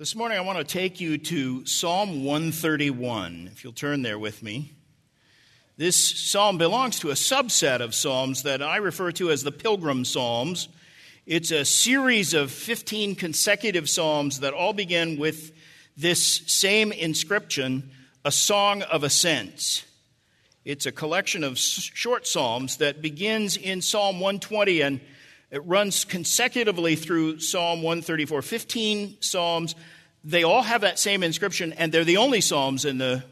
[0.00, 4.42] This morning, I want to take you to Psalm 131, if you'll turn there with
[4.42, 4.72] me.
[5.76, 10.06] This psalm belongs to a subset of psalms that I refer to as the Pilgrim
[10.06, 10.68] Psalms.
[11.26, 15.52] It's a series of 15 consecutive psalms that all begin with
[15.98, 17.90] this same inscription,
[18.24, 19.84] a song of ascent.
[20.64, 25.00] It's a collection of short psalms that begins in Psalm 120 and
[25.50, 28.42] it runs consecutively through Psalm 134.
[28.42, 29.74] 15 psalms.
[30.22, 33.24] They all have that same inscription, and they're the only psalms in the,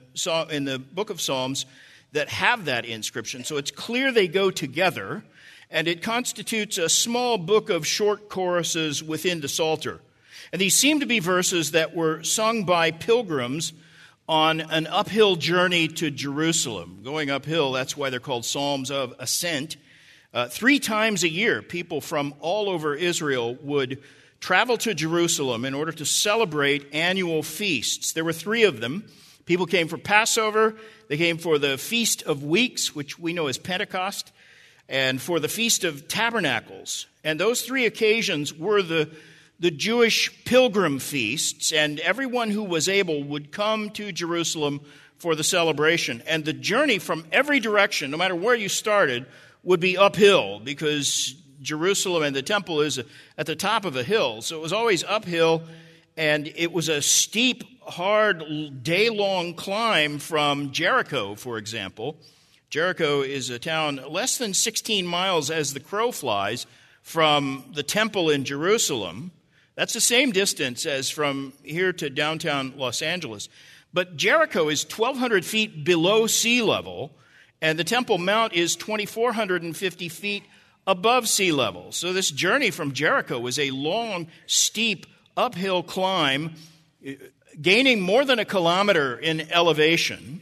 [0.50, 1.66] in the book of Psalms
[2.12, 3.44] that have that inscription.
[3.44, 5.22] So it's clear they go together,
[5.70, 10.00] and it constitutes a small book of short choruses within the Psalter.
[10.52, 13.74] And these seem to be verses that were sung by pilgrims
[14.28, 17.00] on an uphill journey to Jerusalem.
[17.04, 19.76] Going uphill, that's why they're called Psalms of Ascent.
[20.34, 24.02] Uh, three times a year, people from all over Israel would
[24.40, 28.12] travel to Jerusalem in order to celebrate annual feasts.
[28.12, 29.04] There were three of them.
[29.46, 30.74] People came for Passover,
[31.08, 34.30] they came for the Feast of Weeks, which we know as Pentecost,
[34.90, 37.06] and for the Feast of Tabernacles.
[37.24, 39.08] And those three occasions were the,
[39.58, 44.82] the Jewish pilgrim feasts, and everyone who was able would come to Jerusalem
[45.16, 46.22] for the celebration.
[46.26, 49.24] And the journey from every direction, no matter where you started,
[49.68, 52.98] would be uphill because Jerusalem and the temple is
[53.36, 54.40] at the top of a hill.
[54.40, 55.62] So it was always uphill,
[56.16, 62.16] and it was a steep, hard, day long climb from Jericho, for example.
[62.70, 66.66] Jericho is a town less than 16 miles as the crow flies
[67.02, 69.32] from the temple in Jerusalem.
[69.74, 73.50] That's the same distance as from here to downtown Los Angeles.
[73.92, 77.18] But Jericho is 1,200 feet below sea level,
[77.60, 80.44] and the Temple Mount is 2,450 feet
[80.86, 81.92] above sea level.
[81.92, 85.06] So this journey from Jericho was a long, steep,
[85.36, 86.54] uphill climb,
[87.60, 90.40] gaining more than a kilometer in elevation.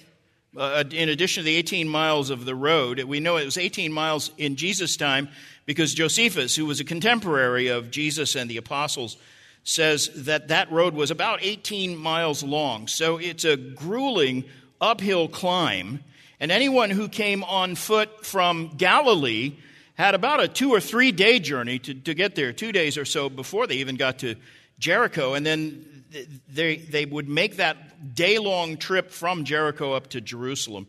[0.56, 3.93] Uh, in addition to the 18 miles of the road, we know it was 18
[3.93, 5.28] miles in Jesus' time
[5.66, 9.16] because Josephus, who was a contemporary of Jesus and the apostles,
[9.65, 12.87] says that that road was about 18 miles long.
[12.87, 14.44] So it's a grueling
[14.81, 16.05] uphill climb.
[16.41, 19.57] And anyone who came on foot from Galilee
[19.95, 23.05] had about a two or three day journey to, to get there, two days or
[23.05, 24.37] so before they even got to
[24.79, 25.35] Jericho.
[25.35, 26.05] And then
[26.49, 30.87] they, they would make that day long trip from Jericho up to Jerusalem.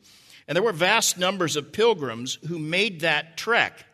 [0.48, 3.86] And there were vast numbers of pilgrims who made that trek.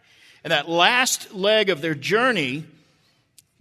[0.43, 2.65] And that last leg of their journey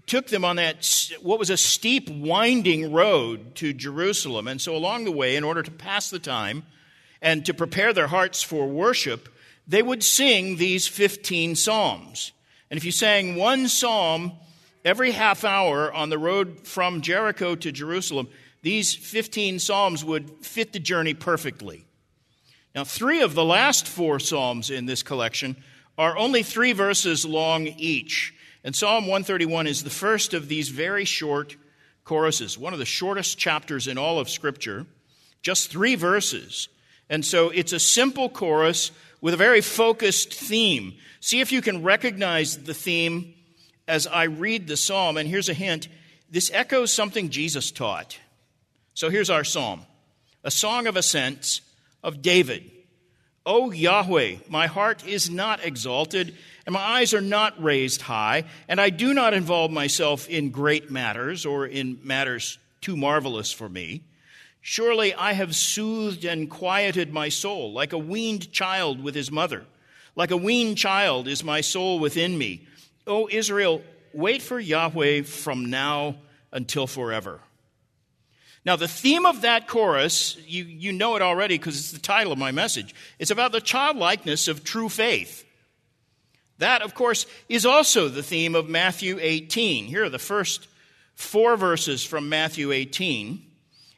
[0.06, 4.48] took them on that, what was a steep, winding road to Jerusalem.
[4.48, 6.64] And so along the way, in order to pass the time
[7.22, 9.28] and to prepare their hearts for worship,
[9.66, 12.32] they would sing these 15 psalms.
[12.70, 14.32] And if you sang one psalm
[14.84, 18.28] every half hour on the road from Jericho to Jerusalem,
[18.62, 21.86] these 15 psalms would fit the journey perfectly.
[22.74, 25.56] Now, three of the last four psalms in this collection
[25.98, 28.34] are only three verses long each.
[28.64, 31.56] And Psalm 131 is the first of these very short
[32.04, 34.86] choruses, one of the shortest chapters in all of Scripture,
[35.42, 36.68] just three verses.
[37.12, 38.90] And so it's a simple chorus
[39.20, 40.94] with a very focused theme.
[41.20, 43.34] See if you can recognize the theme
[43.86, 45.18] as I read the psalm.
[45.18, 45.88] And here's a hint
[46.30, 48.18] this echoes something Jesus taught.
[48.94, 49.82] So here's our psalm
[50.42, 51.60] a song of ascents
[52.02, 52.70] of David.
[53.44, 56.34] O Yahweh, my heart is not exalted,
[56.64, 60.90] and my eyes are not raised high, and I do not involve myself in great
[60.90, 64.02] matters or in matters too marvelous for me.
[64.64, 69.64] Surely I have soothed and quieted my soul like a weaned child with his mother.
[70.14, 72.66] Like a weaned child is my soul within me.
[73.04, 73.82] O Israel,
[74.14, 76.14] wait for Yahweh from now
[76.52, 77.40] until forever.
[78.64, 82.32] Now, the theme of that chorus, you, you know it already because it's the title
[82.32, 82.94] of my message.
[83.18, 85.44] It's about the childlikeness of true faith.
[86.58, 89.86] That, of course, is also the theme of Matthew 18.
[89.86, 90.68] Here are the first
[91.16, 93.44] four verses from Matthew 18.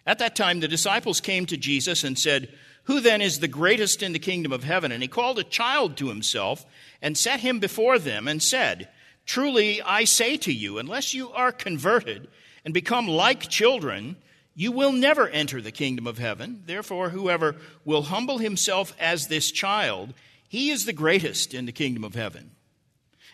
[0.07, 2.53] At that time, the disciples came to Jesus and said,
[2.85, 4.93] Who then is the greatest in the kingdom of heaven?
[4.93, 6.67] And he called a child to himself
[7.01, 8.89] and set him before them and said,
[9.27, 12.29] Truly I say to you, unless you are converted
[12.65, 14.17] and become like children,
[14.55, 16.63] you will never enter the kingdom of heaven.
[16.67, 20.15] Therefore, whoever will humble himself as this child,
[20.49, 22.51] he is the greatest in the kingdom of heaven.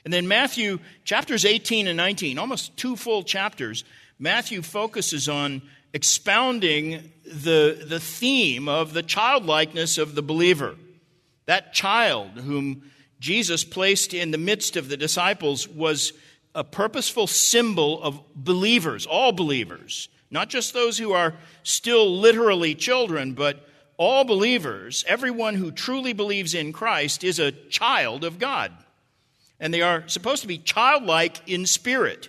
[0.04, 3.84] And then Matthew chapters 18 and 19, almost two full chapters,
[4.18, 5.60] Matthew focuses on
[5.92, 10.76] expounding the, the theme of the childlikeness of the believer.
[11.46, 16.12] That child whom Jesus placed in the midst of the disciples was
[16.54, 23.34] a purposeful symbol of believers, all believers, Not just those who are still literally children,
[23.34, 23.66] but
[23.96, 28.72] all believers, everyone who truly believes in Christ, is a child of God.
[29.58, 32.28] And they are supposed to be childlike in spirit.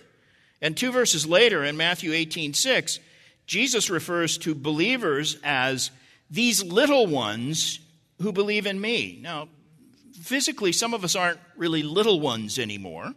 [0.60, 2.98] And two verses later in Matthew 18 6,
[3.46, 5.90] Jesus refers to believers as
[6.30, 7.80] these little ones
[8.20, 9.18] who believe in me.
[9.20, 9.48] Now,
[10.20, 13.12] physically, some of us aren't really little ones anymore.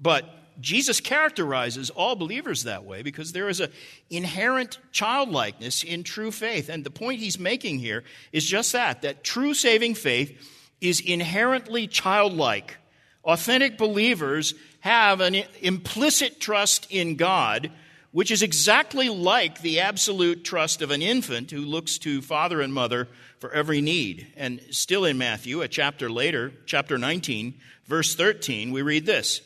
[0.00, 0.28] But
[0.60, 3.70] Jesus characterizes all believers that way because there is an
[4.10, 6.68] inherent childlikeness in true faith.
[6.68, 10.38] And the point he's making here is just that that true saving faith
[10.80, 12.76] is inherently childlike.
[13.24, 17.70] Authentic believers have an implicit trust in God,
[18.16, 22.72] which is exactly like the absolute trust of an infant who looks to father and
[22.72, 23.06] mother
[23.40, 24.26] for every need.
[24.38, 27.52] And still in Matthew, a chapter later, chapter 19,
[27.84, 29.42] verse 13, we read this.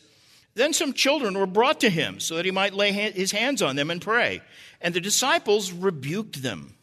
[0.54, 3.74] Then some children were brought to him so that he might lay his hands on
[3.74, 4.40] them and pray.
[4.80, 6.74] And the disciples rebuked them.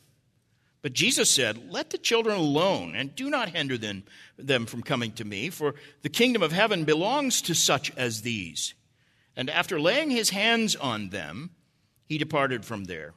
[0.81, 5.23] But Jesus said, Let the children alone, and do not hinder them, from coming to
[5.23, 8.73] me, for the kingdom of heaven belongs to such as these.
[9.37, 11.51] And after laying his hands on them,
[12.07, 13.13] he departed from there.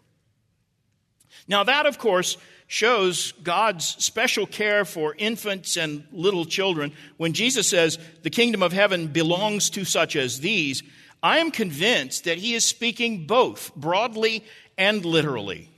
[1.49, 6.93] Now, that, of course, shows God's special care for infants and little children.
[7.17, 10.83] When Jesus says, the kingdom of heaven belongs to such as these,
[11.23, 14.45] I am convinced that he is speaking both broadly
[14.79, 15.69] and literally.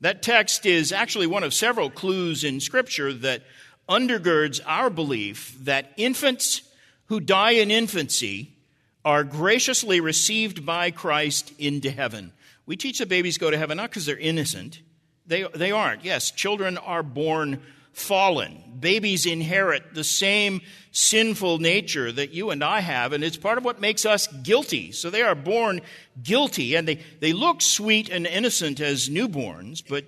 [0.00, 3.42] That text is actually one of several clues in Scripture that
[3.88, 6.62] undergirds our belief that infants
[7.06, 8.56] who die in infancy
[9.04, 12.32] are graciously received by Christ into heaven.
[12.66, 14.80] We teach that babies go to heaven not because they're innocent,
[15.26, 16.04] they, they aren't.
[16.04, 17.62] Yes, children are born
[17.92, 18.62] fallen.
[18.78, 20.60] Babies inherit the same
[20.90, 24.92] sinful nature that you and I have, and it's part of what makes us guilty.
[24.92, 25.80] So they are born
[26.22, 30.04] guilty, and they, they look sweet and innocent as newborns, but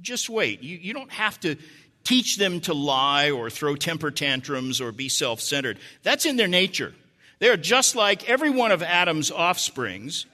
[0.00, 0.62] just wait.
[0.62, 1.56] You, you don't have to
[2.04, 5.78] teach them to lie or throw temper tantrums or be self centered.
[6.02, 6.94] That's in their nature.
[7.38, 10.26] They are just like every one of Adam's offsprings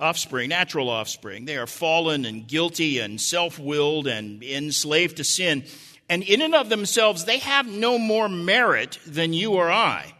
[0.00, 1.44] offspring, natural offspring.
[1.44, 5.64] They are fallen and guilty and self willed and enslaved to sin.
[6.08, 10.12] And in and of themselves, they have no more merit than you or I.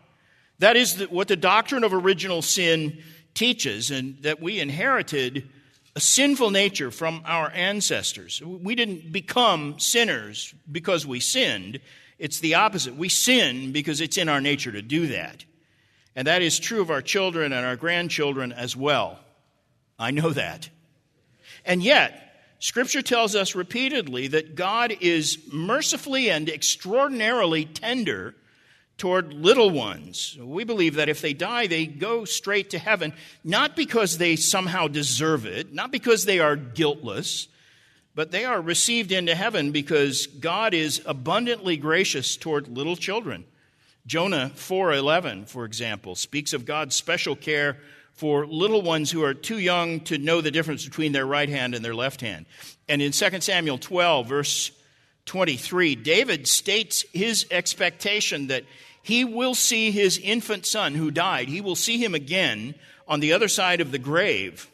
[0.60, 3.02] That is what the doctrine of original sin
[3.34, 5.48] teaches, and that we inherited
[5.96, 8.40] a sinful nature from our ancestors.
[8.42, 11.80] We didn't become sinners because we sinned.
[12.18, 12.94] It's the opposite.
[12.94, 15.44] We sin because it's in our nature to do that.
[16.20, 19.18] And that is true of our children and our grandchildren as well.
[19.98, 20.68] I know that.
[21.64, 22.12] And yet,
[22.58, 28.34] Scripture tells us repeatedly that God is mercifully and extraordinarily tender
[28.98, 30.36] toward little ones.
[30.38, 34.88] We believe that if they die, they go straight to heaven, not because they somehow
[34.88, 37.48] deserve it, not because they are guiltless,
[38.14, 43.46] but they are received into heaven because God is abundantly gracious toward little children.
[44.10, 47.76] Jonah 4:11, for example, speaks of God's special care
[48.12, 51.76] for little ones who are too young to know the difference between their right hand
[51.76, 52.46] and their left hand.
[52.88, 54.72] And in 2 Samuel 12, verse
[55.26, 58.64] 23, David states his expectation that
[59.00, 62.74] he will see his infant son who died, he will see him again
[63.06, 64.68] on the other side of the grave.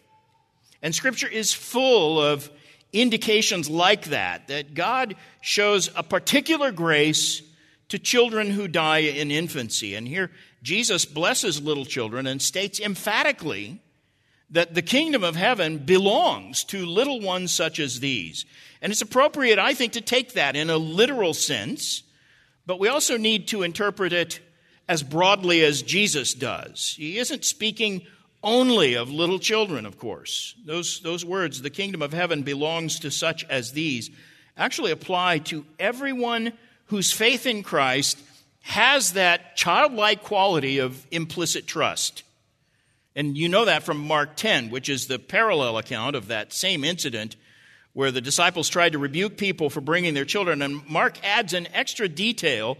[0.80, 2.50] And scripture is full of
[2.90, 7.42] indications like that, that God shows a particular grace
[7.88, 9.94] to children who die in infancy.
[9.94, 10.30] And here
[10.62, 13.80] Jesus blesses little children and states emphatically
[14.50, 18.44] that the kingdom of heaven belongs to little ones such as these.
[18.80, 22.02] And it's appropriate, I think, to take that in a literal sense,
[22.64, 24.40] but we also need to interpret it
[24.88, 26.94] as broadly as Jesus does.
[26.96, 28.06] He isn't speaking
[28.42, 30.54] only of little children, of course.
[30.64, 34.10] Those, those words, the kingdom of heaven belongs to such as these,
[34.56, 36.52] actually apply to everyone
[36.86, 38.18] whose faith in Christ
[38.62, 42.22] has that childlike quality of implicit trust.
[43.14, 46.84] And you know that from Mark 10, which is the parallel account of that same
[46.84, 47.36] incident
[47.94, 50.60] where the disciples tried to rebuke people for bringing their children.
[50.60, 52.76] And Mark adds an extra detail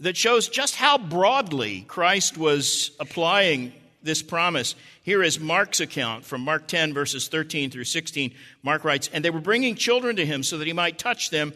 [0.00, 4.74] that shows just how broadly Christ was applying this promise.
[5.02, 8.34] Here is Mark's account from Mark 10, verses 13 through 16.
[8.62, 11.54] Mark writes, And they were bringing children to him so that he might touch them,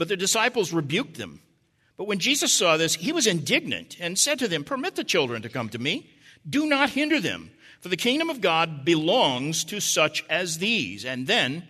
[0.00, 1.42] but the disciples rebuked them.
[1.98, 5.42] But when Jesus saw this, he was indignant and said to them, Permit the children
[5.42, 6.08] to come to me.
[6.48, 7.50] Do not hinder them,
[7.82, 11.04] for the kingdom of God belongs to such as these.
[11.04, 11.68] And then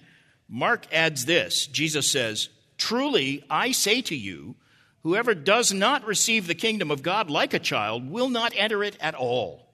[0.49, 4.55] Mark adds this Jesus says, Truly, I say to you,
[5.03, 8.97] whoever does not receive the kingdom of God like a child will not enter it
[9.01, 9.67] at all.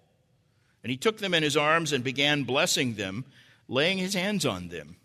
[0.83, 3.27] And he took them in his arms and began blessing them.
[3.69, 4.97] laying his hands on them.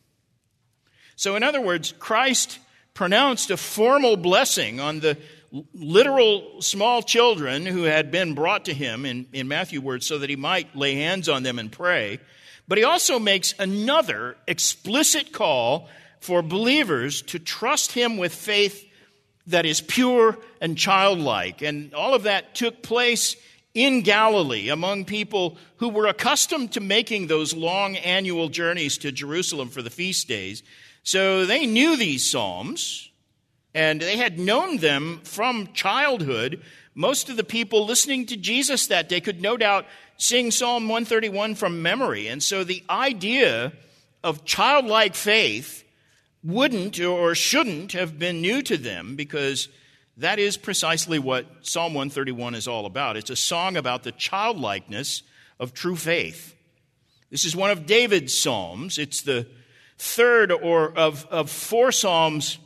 [1.17, 2.57] So, in other words, Christ
[2.93, 5.17] pronounced a formal blessing on the
[5.73, 10.29] literal small children who had been brought to him in, in Matthew words so that
[10.29, 12.19] he might lay hands on them and pray.
[12.67, 18.87] But he also makes another explicit call for believers to trust him with faith
[19.47, 21.61] that is pure and childlike.
[21.61, 23.35] And all of that took place
[23.73, 29.69] in Galilee among people who were accustomed to making those long annual journeys to Jerusalem
[29.69, 30.63] for the feast days.
[31.03, 33.09] So they knew these Psalms
[33.73, 36.61] and they had known them from childhood.
[36.93, 39.85] Most of the people listening to Jesus that day could no doubt
[40.17, 42.27] sing Psalm 131 from memory.
[42.27, 43.73] And so the idea
[44.23, 45.83] of childlike faith
[46.43, 49.69] wouldn't or shouldn't have been new to them because
[50.17, 53.17] that is precisely what Psalm 131 is all about.
[53.17, 55.23] It's a song about the childlikeness
[55.59, 56.55] of true faith.
[57.29, 58.97] This is one of David's psalms.
[58.97, 59.47] It's the
[60.01, 62.57] third or of, of four psalms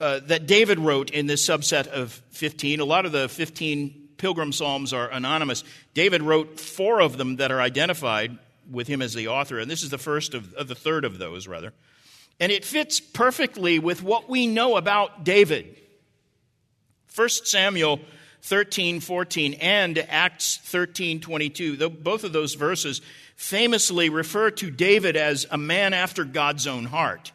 [0.00, 2.80] uh, that David wrote in this subset of 15.
[2.80, 5.62] A lot of the 15 pilgrim psalms are anonymous.
[5.94, 8.36] David wrote four of them that are identified
[8.68, 11.18] with him as the author, and this is the first of, of the third of
[11.18, 11.72] those, rather.
[12.40, 15.76] And it fits perfectly with what we know about David.
[17.14, 18.00] 1 Samuel
[18.44, 23.00] 13, 14, and Acts 13, 22, both of those verses
[23.36, 27.32] famously refer to David as a man after God's own heart.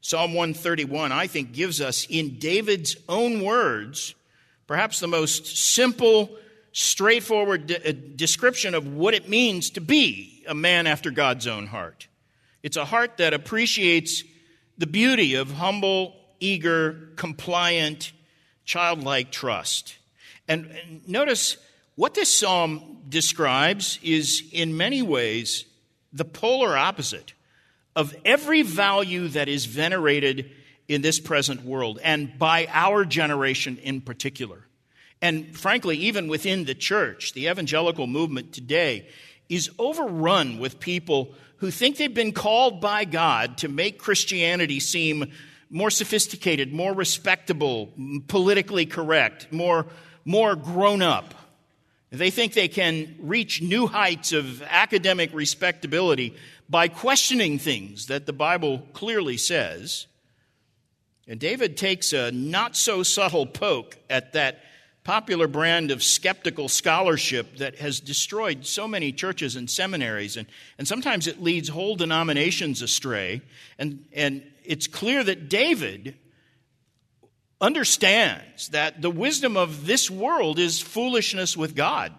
[0.00, 4.14] Psalm 131, I think, gives us in David's own words
[4.68, 6.30] perhaps the most simple,
[6.70, 11.66] straightforward de- uh, description of what it means to be a man after God's own
[11.66, 12.06] heart.
[12.62, 14.22] It's a heart that appreciates
[14.78, 18.12] the beauty of humble, eager, compliant,
[18.64, 19.96] childlike trust.
[20.48, 20.70] And,
[21.06, 21.56] notice
[21.94, 25.64] what this psalm describes is, in many ways,
[26.12, 27.32] the polar opposite
[27.94, 30.50] of every value that is venerated
[30.88, 34.66] in this present world, and by our generation in particular.
[35.20, 39.08] And frankly, even within the church, the evangelical movement today
[39.48, 45.30] is overrun with people who think they've been called by God to make Christianity seem
[45.70, 47.92] more sophisticated, more respectable,
[48.26, 49.86] politically correct, more,
[50.24, 51.34] more grown up.
[52.10, 56.34] They think they can reach new heights of academic respectability
[56.68, 60.06] by questioning things that the Bible clearly says.
[61.26, 64.62] And David takes a not so subtle poke at that
[65.04, 70.46] popular brand of skeptical scholarship that has destroyed so many churches and seminaries, and,
[70.78, 73.40] and sometimes it leads whole denominations astray.
[73.78, 76.14] And, and it's clear that David
[77.62, 82.12] understands that the wisdom of this world is foolishness with God.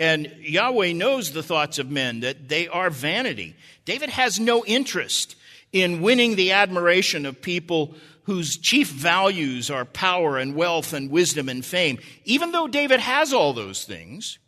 [0.00, 3.56] And Yahweh knows the thoughts of men, that they are vanity.
[3.84, 5.36] David has no interest
[5.72, 11.48] in winning the admiration of people whose chief values are power and wealth and wisdom
[11.48, 11.98] and fame.
[12.24, 14.38] Even though David has all those things,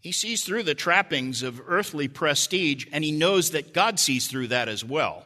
[0.00, 4.48] he sees through the trappings of earthly prestige, and he knows that God sees through
[4.48, 5.24] that as well.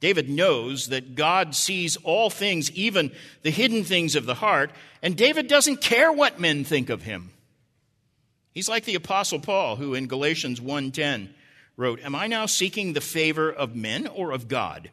[0.00, 3.10] David knows that God sees all things, even
[3.42, 4.70] the hidden things of the heart,
[5.02, 7.32] and David doesn't care what men think of him.
[8.52, 11.34] He's like the apostle Paul who in Galatians 1:10
[11.76, 14.90] wrote, "Am I now seeking the favor of men or of God?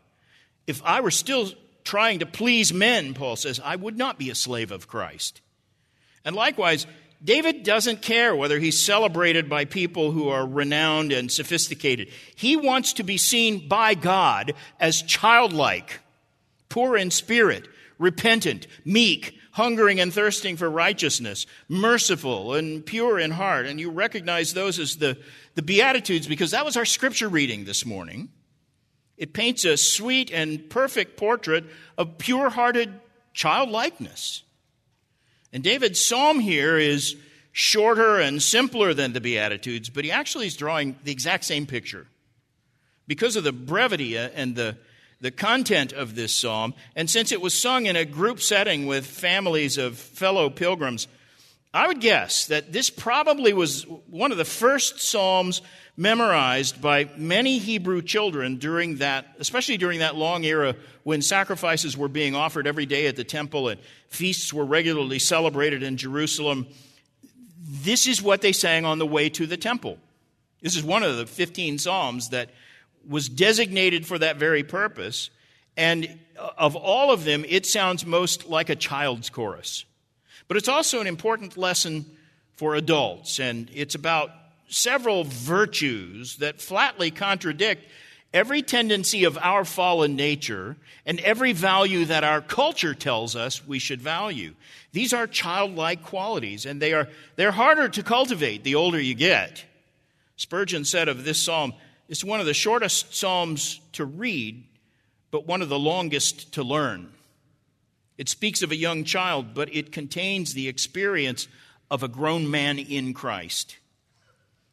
[0.65, 1.53] If I were still
[1.83, 5.41] trying to please men," Paul says, "I would not be a slave of Christ."
[6.23, 6.87] And likewise,
[7.23, 12.09] David doesn't care whether he's celebrated by people who are renowned and sophisticated.
[12.35, 15.99] He wants to be seen by God as childlike,
[16.69, 17.67] poor in spirit,
[17.99, 23.67] repentant, meek, hungering and thirsting for righteousness, merciful and pure in heart.
[23.67, 25.17] And you recognize those as the,
[25.55, 28.29] the Beatitudes because that was our scripture reading this morning.
[29.17, 31.65] It paints a sweet and perfect portrait
[31.97, 32.99] of pure hearted
[33.33, 34.43] childlikeness.
[35.53, 37.15] And David's psalm here is
[37.51, 42.07] shorter and simpler than the Beatitudes, but he actually is drawing the exact same picture.
[43.07, 44.77] Because of the brevity uh, and the,
[45.19, 49.05] the content of this psalm, and since it was sung in a group setting with
[49.05, 51.07] families of fellow pilgrims,
[51.73, 55.61] I would guess that this probably was one of the first psalms
[56.01, 62.07] memorized by many Hebrew children during that, especially during that long era when sacrifices were
[62.07, 63.79] being offered every day at the temple and
[64.09, 66.67] feasts were regularly celebrated in Jerusalem.
[67.63, 69.99] This is what they sang on the way to the temple.
[70.61, 72.49] This is one of the 15 psalms that
[73.07, 75.29] was designated for that very purpose.
[75.77, 76.19] And
[76.57, 79.85] of all of them, it sounds most like a child's chorus.
[80.47, 82.05] But it's also an important lesson
[82.53, 84.31] for adults, and it's about
[84.71, 87.85] several virtues that flatly contradict
[88.33, 93.77] every tendency of our fallen nature and every value that our culture tells us we
[93.77, 94.53] should value.
[94.93, 99.65] These are childlike qualities, and they are, they're harder to cultivate the older you get.
[100.37, 101.73] Spurgeon said of this psalm,
[102.07, 104.63] it's one of the shortest psalms to read,
[105.29, 107.11] but one of the longest to learn.
[108.17, 111.47] It speaks of a young child, but it contains the experience
[111.89, 113.77] of a grown man in Christ.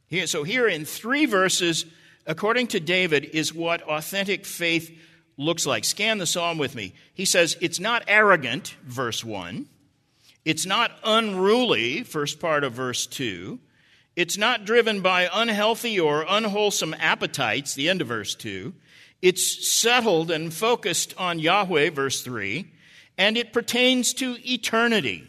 [0.09, 1.85] Here, so, here in three verses,
[2.27, 4.91] according to David, is what authentic faith
[5.37, 5.85] looks like.
[5.85, 6.95] Scan the psalm with me.
[7.15, 9.67] He says, It's not arrogant, verse 1.
[10.45, 13.59] It's not unruly, first part of verse 2.
[14.17, 18.75] It's not driven by unhealthy or unwholesome appetites, the end of verse 2.
[19.21, 22.67] It's settled and focused on Yahweh, verse 3.
[23.19, 25.29] And it pertains to eternity,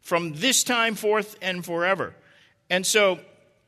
[0.00, 2.14] from this time forth and forever.
[2.68, 3.20] And so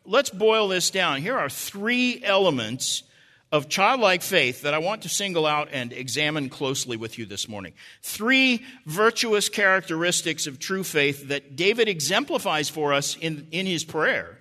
[0.09, 1.21] let's boil this down.
[1.21, 3.05] Here are three elements
[3.53, 7.49] of childlike faith that I want to single out and examine closely with you this
[7.49, 7.73] morning.
[8.03, 14.39] Three virtuous characteristics of true faith that David exemplifies for us in, in his prayer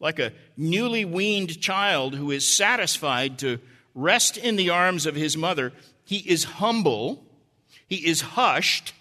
[0.00, 3.60] like a newly weaned child who is satisfied to
[3.94, 5.72] rest in the arms of his mother.
[6.04, 7.22] He is humble,
[7.86, 8.94] he is hushed,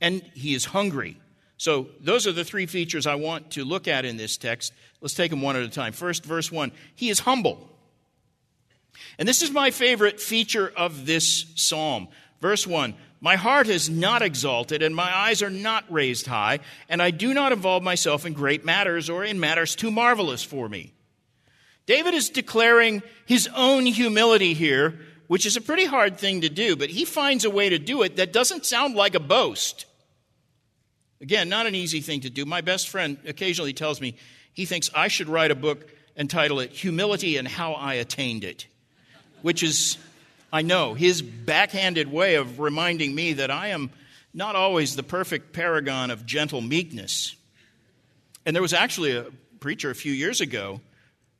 [0.00, 1.20] and he is hungry.
[1.58, 4.72] So, those are the three features I want to look at in this text.
[5.00, 5.92] Let's take them one at a time.
[5.92, 7.70] First, verse 1 He is humble.
[9.18, 12.08] And this is my favorite feature of this psalm.
[12.40, 17.00] Verse 1 my heart is not exalted, and my eyes are not raised high, and
[17.00, 20.92] I do not involve myself in great matters or in matters too marvelous for me.
[21.86, 24.98] David is declaring his own humility here,
[25.28, 28.02] which is a pretty hard thing to do, but he finds a way to do
[28.02, 29.85] it that doesn't sound like a boast.
[31.26, 32.46] Again, not an easy thing to do.
[32.46, 34.14] My best friend occasionally tells me
[34.52, 38.44] he thinks I should write a book and title it Humility and How I Attained
[38.44, 38.68] It,
[39.42, 39.98] which is
[40.52, 43.90] I know, his backhanded way of reminding me that I am
[44.32, 47.34] not always the perfect paragon of gentle meekness.
[48.46, 49.26] And there was actually a
[49.58, 50.80] preacher a few years ago,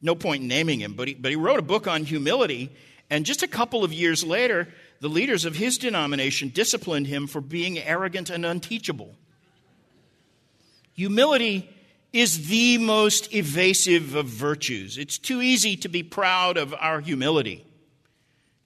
[0.03, 2.72] no point in naming him, but he, but he wrote a book on humility.
[3.09, 4.66] And just a couple of years later,
[4.99, 9.14] the leaders of his denomination disciplined him for being arrogant and unteachable.
[10.96, 11.68] Humility
[12.12, 14.96] is the most evasive of virtues.
[14.96, 17.64] It's too easy to be proud of our humility.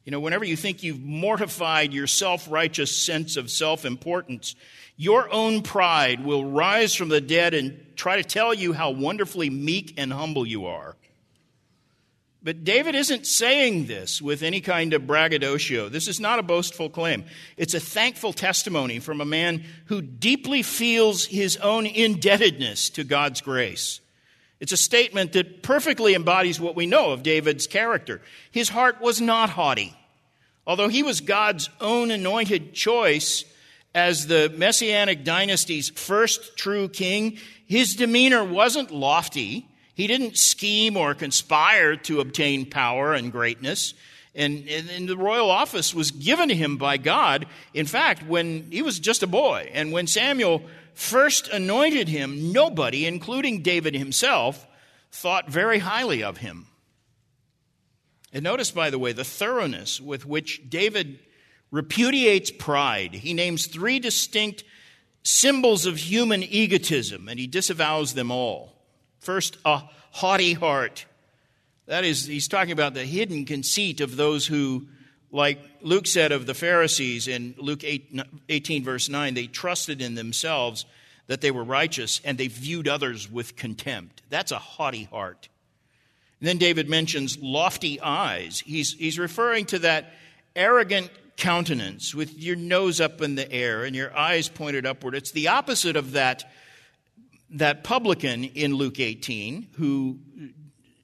[0.04, 4.54] You know, whenever you think you've mortified your self righteous sense of self importance,
[4.96, 9.50] your own pride will rise from the dead and try to tell you how wonderfully
[9.50, 10.96] meek and humble you are.
[12.42, 15.90] But David isn't saying this with any kind of braggadocio.
[15.90, 17.24] This is not a boastful claim.
[17.58, 23.42] It's a thankful testimony from a man who deeply feels his own indebtedness to God's
[23.42, 24.00] grace.
[24.58, 28.22] It's a statement that perfectly embodies what we know of David's character.
[28.50, 29.94] His heart was not haughty.
[30.66, 33.44] Although he was God's own anointed choice
[33.94, 39.66] as the Messianic dynasty's first true king, his demeanor wasn't lofty.
[40.00, 43.92] He didn't scheme or conspire to obtain power and greatness.
[44.34, 48.80] And, and, the royal office was given to him by God, in fact, when he
[48.80, 49.70] was just a boy.
[49.74, 50.62] And when Samuel
[50.94, 54.66] first anointed him, nobody, including David himself,
[55.12, 56.68] thought very highly of him.
[58.32, 61.18] And notice, by the way, the thoroughness with which David
[61.70, 63.12] repudiates pride.
[63.12, 64.64] He names three distinct
[65.24, 68.79] symbols of human egotism, and he disavows them all.
[69.20, 71.06] First, a haughty heart.
[71.86, 74.86] That is, he's talking about the hidden conceit of those who
[75.32, 80.14] like Luke said of the Pharisees in Luke 8, 18, verse 9, they trusted in
[80.14, 80.84] themselves
[81.28, 84.22] that they were righteous and they viewed others with contempt.
[84.30, 85.48] That's a haughty heart.
[86.40, 88.60] And then David mentions lofty eyes.
[88.60, 90.12] He's, he's referring to that
[90.56, 95.14] arrogant countenance with your nose up in the air and your eyes pointed upward.
[95.14, 96.50] It's the opposite of that,
[97.52, 100.18] that publican in Luke 18 who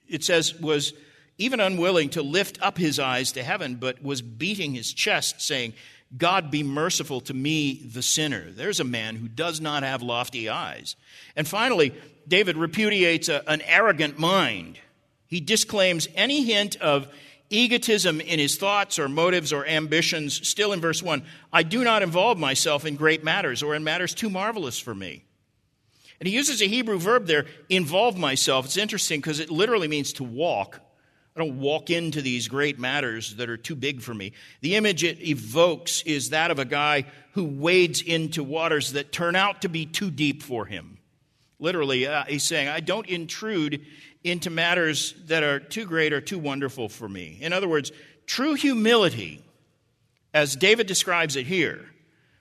[0.09, 0.93] it says was
[1.39, 5.75] even unwilling to lift up his eyes to heaven, but was beating his chest, saying,
[6.17, 8.51] God be merciful to me, the sinner.
[8.51, 10.97] There's a man who does not have lofty eyes.
[11.35, 11.93] And finally,
[12.27, 14.79] David repudiates a, an arrogant mind.
[15.27, 17.09] He disclaims any hint of
[17.51, 20.49] egotism in his thoughts or motives or ambitions.
[20.49, 24.15] Still in verse 1, I do not involve myself in great matters or in matters
[24.15, 25.26] too marvelous for me.
[26.21, 28.67] And he uses a Hebrew verb there, involve myself.
[28.67, 30.81] It's interesting because it literally means to walk
[31.37, 34.33] I don't walk into these great matters that are too big for me.
[34.63, 39.37] The image it evokes is that of a guy who wades into waters that turn
[39.37, 40.97] out to be too deep for him.
[41.59, 43.85] Literally, uh, he's saying, I don't intrude
[44.25, 47.37] into matters that are too great or too wonderful for me.
[47.43, 47.93] In other words,
[48.25, 49.45] true humility,
[50.33, 51.85] as David describes it here,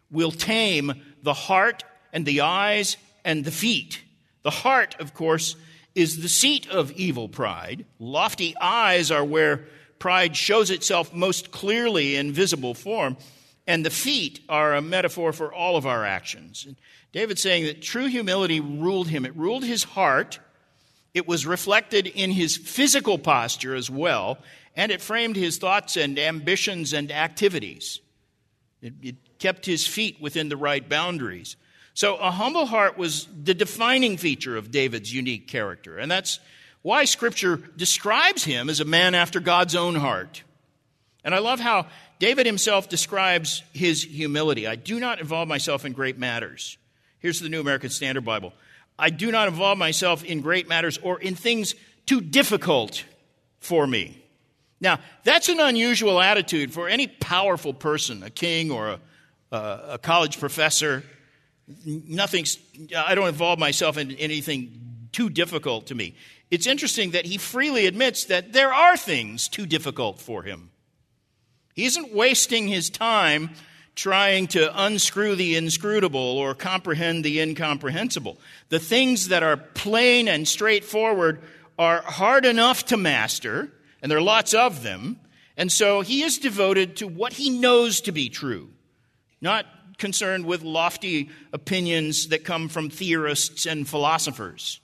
[0.09, 1.83] will tame the heart
[2.13, 4.01] and the eyes and the feet.
[4.43, 5.57] The heart, of course,
[5.95, 7.85] is the seat of evil pride.
[7.99, 9.65] Lofty eyes are where
[9.99, 13.17] pride shows itself most clearly in visible form.
[13.67, 16.67] And the feet are a metaphor for all of our actions.
[17.11, 19.25] David's saying that true humility ruled him.
[19.25, 20.39] It ruled his heart.
[21.15, 24.37] It was reflected in his physical posture as well,
[24.75, 28.01] and it framed his thoughts and ambitions and activities.
[28.81, 31.55] It, it kept his feet within the right boundaries.
[31.95, 36.39] So a humble heart was the defining feature of David's unique character, and that's
[36.81, 40.43] why Scripture describes him as a man after God's own heart.
[41.23, 41.87] And I love how
[42.19, 44.67] David himself describes his humility.
[44.67, 46.77] I do not involve myself in great matters.
[47.19, 48.53] Here's the New American Standard Bible.
[48.99, 53.05] I do not involve myself in great matters or in things too difficult
[53.59, 54.21] for me.
[54.81, 58.99] Now, that's an unusual attitude for any powerful person, a king or a,
[59.51, 61.03] a, a college professor.
[61.85, 62.57] Nothing's,
[62.95, 66.15] I don't involve myself in anything too difficult to me.
[66.51, 70.69] It's interesting that he freely admits that there are things too difficult for him.
[71.73, 73.49] He isn't wasting his time
[73.95, 78.37] trying to unscrew the inscrutable or comprehend the incomprehensible.
[78.69, 81.41] The things that are plain and straightforward
[81.79, 85.19] are hard enough to master, and there are lots of them.
[85.57, 88.69] And so he is devoted to what he knows to be true,
[89.97, 94.79] concerned with lofty opinions that come from theorists and philosophers.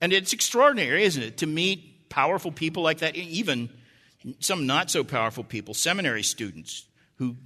[0.00, 3.70] And it's extraordinary, isn't it, to meet powerful people like that, even
[4.40, 7.36] some not so powerful people, seminary students who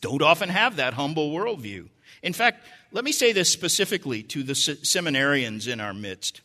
[0.00, 1.88] don't often have that humble worldview.
[2.22, 6.40] In fact, let me say this specifically to the seminarians in our midst.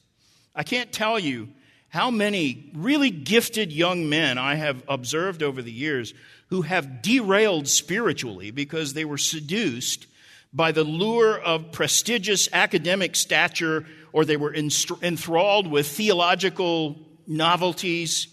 [0.55, 1.49] I can't tell you
[1.89, 6.13] how many really gifted young men I have observed over the years
[6.49, 10.07] who have derailed spiritually because they were seduced
[10.53, 16.97] by the lure of prestigious academic stature or they were enthralled with theological
[17.27, 18.27] novelties.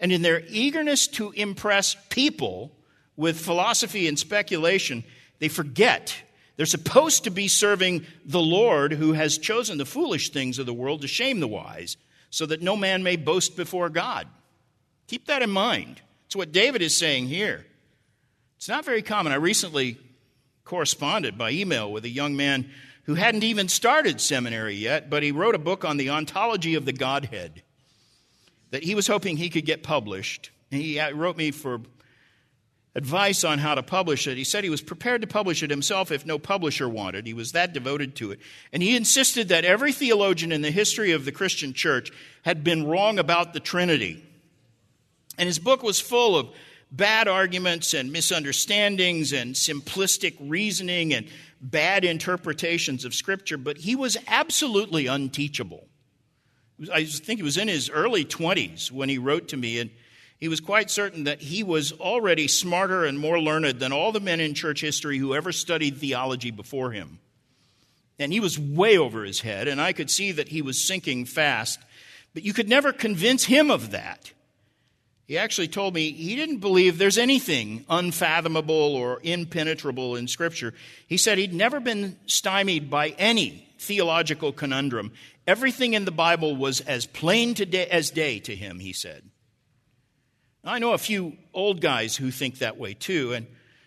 [0.00, 2.72] And in their eagerness to impress people
[3.16, 5.04] with philosophy and speculation,
[5.38, 6.14] they forget.
[6.56, 10.74] They're supposed to be serving the Lord who has chosen the foolish things of the
[10.74, 11.96] world to shame the wise,
[12.34, 14.26] so that no man may boast before God.
[15.06, 16.02] Keep that in mind.
[16.26, 17.64] It's what David is saying here.
[18.56, 19.32] It's not very common.
[19.32, 19.98] I recently
[20.64, 22.68] corresponded by email with a young man
[23.04, 26.84] who hadn't even started seminary yet, but he wrote a book on the ontology of
[26.84, 27.62] the Godhead
[28.72, 30.50] that he was hoping he could get published.
[30.72, 31.82] He wrote me for
[32.94, 34.36] advice on how to publish it.
[34.36, 37.26] He said he was prepared to publish it himself if no publisher wanted.
[37.26, 38.40] He was that devoted to it.
[38.72, 42.10] And he insisted that every theologian in the history of the Christian church
[42.42, 44.24] had been wrong about the Trinity.
[45.36, 46.48] And his book was full of
[46.92, 51.26] bad arguments and misunderstandings and simplistic reasoning and
[51.60, 55.88] bad interpretations of Scripture, but he was absolutely unteachable.
[56.92, 59.90] I think he was in his early 20s when he wrote to me, and
[60.44, 64.20] he was quite certain that he was already smarter and more learned than all the
[64.20, 67.18] men in church history who ever studied theology before him.
[68.18, 71.24] And he was way over his head, and I could see that he was sinking
[71.24, 71.80] fast.
[72.34, 74.32] But you could never convince him of that.
[75.26, 80.74] He actually told me he didn't believe there's anything unfathomable or impenetrable in Scripture.
[81.06, 85.12] He said he'd never been stymied by any theological conundrum.
[85.46, 89.22] Everything in the Bible was as plain day, as day to him, he said.
[90.66, 93.46] I know a few old guys who think that way too, and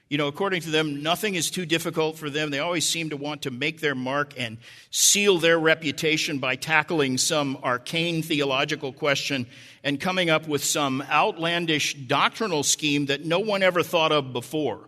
[0.09, 2.49] you know, according to them, nothing is too difficult for them.
[2.49, 4.57] They always seem to want to make their mark and
[4.89, 9.47] seal their reputation by tackling some arcane theological question
[9.83, 14.87] and coming up with some outlandish doctrinal scheme that no one ever thought of before.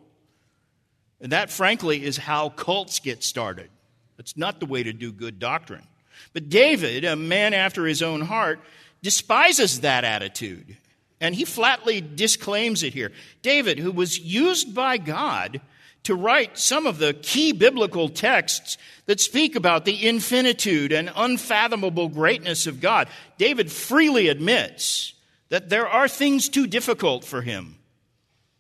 [1.20, 3.70] And that, frankly, is how cults get started.
[4.18, 5.86] It's not the way to do good doctrine.
[6.32, 8.62] But David, a man after his own heart,
[9.02, 10.78] despises that attitude.
[11.22, 13.12] And he flatly disclaims it here.
[13.42, 15.62] David, who was used by God
[16.04, 22.08] to write some of the key biblical texts that speak about the infinitude and unfathomable
[22.08, 25.14] greatness of God, David freely admits
[25.50, 27.76] that there are things too difficult for him.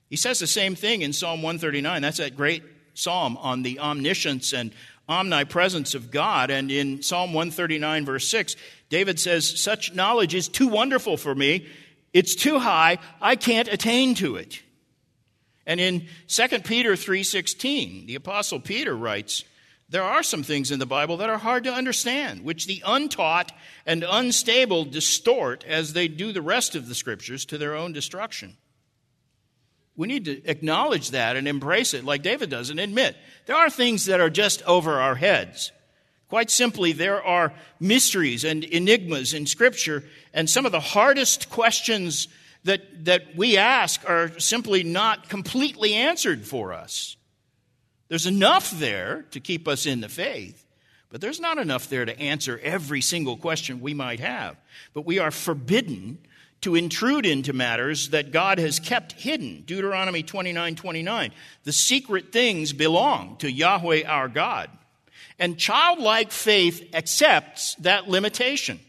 [0.09, 2.01] He says the same thing in Psalm 139.
[2.01, 4.71] That's that great psalm on the omniscience and
[5.07, 6.49] omnipresence of God.
[6.49, 8.55] And in Psalm 139, verse 6,
[8.89, 11.67] David says, Such knowledge is too wonderful for me.
[12.13, 12.97] It's too high.
[13.21, 14.61] I can't attain to it.
[15.65, 19.43] And in 2 Peter 3:16, the apostle Peter writes
[19.87, 23.51] There are some things in the Bible that are hard to understand, which the untaught
[23.85, 28.57] and unstable distort as they do the rest of the scriptures to their own destruction.
[29.95, 33.69] We need to acknowledge that and embrace it like David does and admit there are
[33.69, 35.71] things that are just over our heads.
[36.29, 42.27] Quite simply, there are mysteries and enigmas in Scripture, and some of the hardest questions
[42.65, 47.17] that, that we ask are simply not completely answered for us.
[48.09, 50.65] There's enough there to keep us in the faith,
[51.09, 54.55] but there's not enough there to answer every single question we might have.
[54.93, 56.19] But we are forbidden
[56.61, 59.63] to intrude into matters that God has kept hidden.
[59.65, 61.31] Deuteronomy 29 29.
[61.63, 64.69] The secret things belong to Yahweh our God.
[65.39, 68.79] And childlike faith accepts that limitation.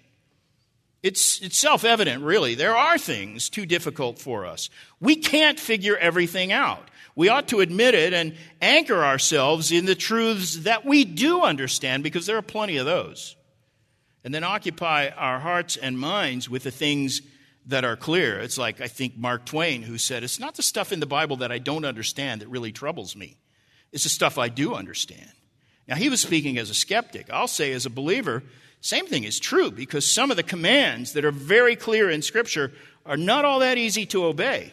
[1.02, 2.54] It's, it's self evident, really.
[2.54, 4.68] There are things too difficult for us.
[5.00, 6.90] We can't figure everything out.
[7.16, 12.02] We ought to admit it and anchor ourselves in the truths that we do understand
[12.02, 13.36] because there are plenty of those.
[14.24, 17.22] And then occupy our hearts and minds with the things
[17.66, 18.38] that are clear.
[18.38, 21.36] It's like, I think, Mark Twain, who said, It's not the stuff in the Bible
[21.36, 23.38] that I don't understand that really troubles me,
[23.92, 25.30] it's the stuff I do understand.
[25.90, 27.26] Now, he was speaking as a skeptic.
[27.30, 28.44] I'll say, as a believer,
[28.80, 32.72] same thing is true because some of the commands that are very clear in Scripture
[33.04, 34.70] are not all that easy to obey.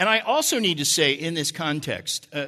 [0.00, 2.46] And I also need to say in this context, uh,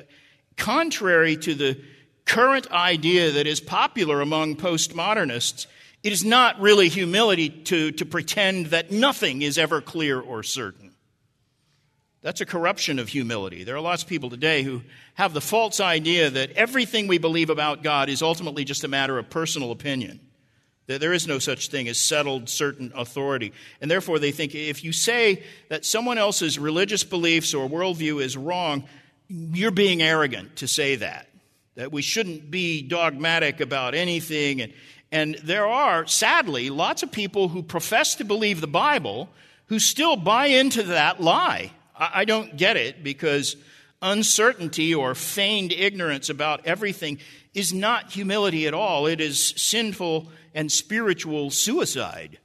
[0.56, 1.80] contrary to the
[2.24, 5.68] current idea that is popular among postmodernists,
[6.02, 10.84] it is not really humility to, to pretend that nothing is ever clear or certain.
[12.24, 13.64] That's a corruption of humility.
[13.64, 14.80] There are lots of people today who
[15.12, 19.18] have the false idea that everything we believe about God is ultimately just a matter
[19.18, 20.20] of personal opinion.
[20.87, 23.52] That there is no such thing as settled, certain authority.
[23.82, 28.38] And therefore, they think if you say that someone else's religious beliefs or worldview is
[28.38, 28.84] wrong,
[29.28, 31.28] you're being arrogant to say that.
[31.74, 34.62] That we shouldn't be dogmatic about anything.
[34.62, 34.72] And
[35.12, 39.28] and there are, sadly, lots of people who profess to believe the Bible
[39.66, 41.70] who still buy into that lie.
[41.96, 43.57] I don't get it because
[44.02, 47.18] uncertainty or feigned ignorance about everything
[47.54, 49.07] is not humility at all.
[49.07, 52.38] It is sinful and spiritual suicide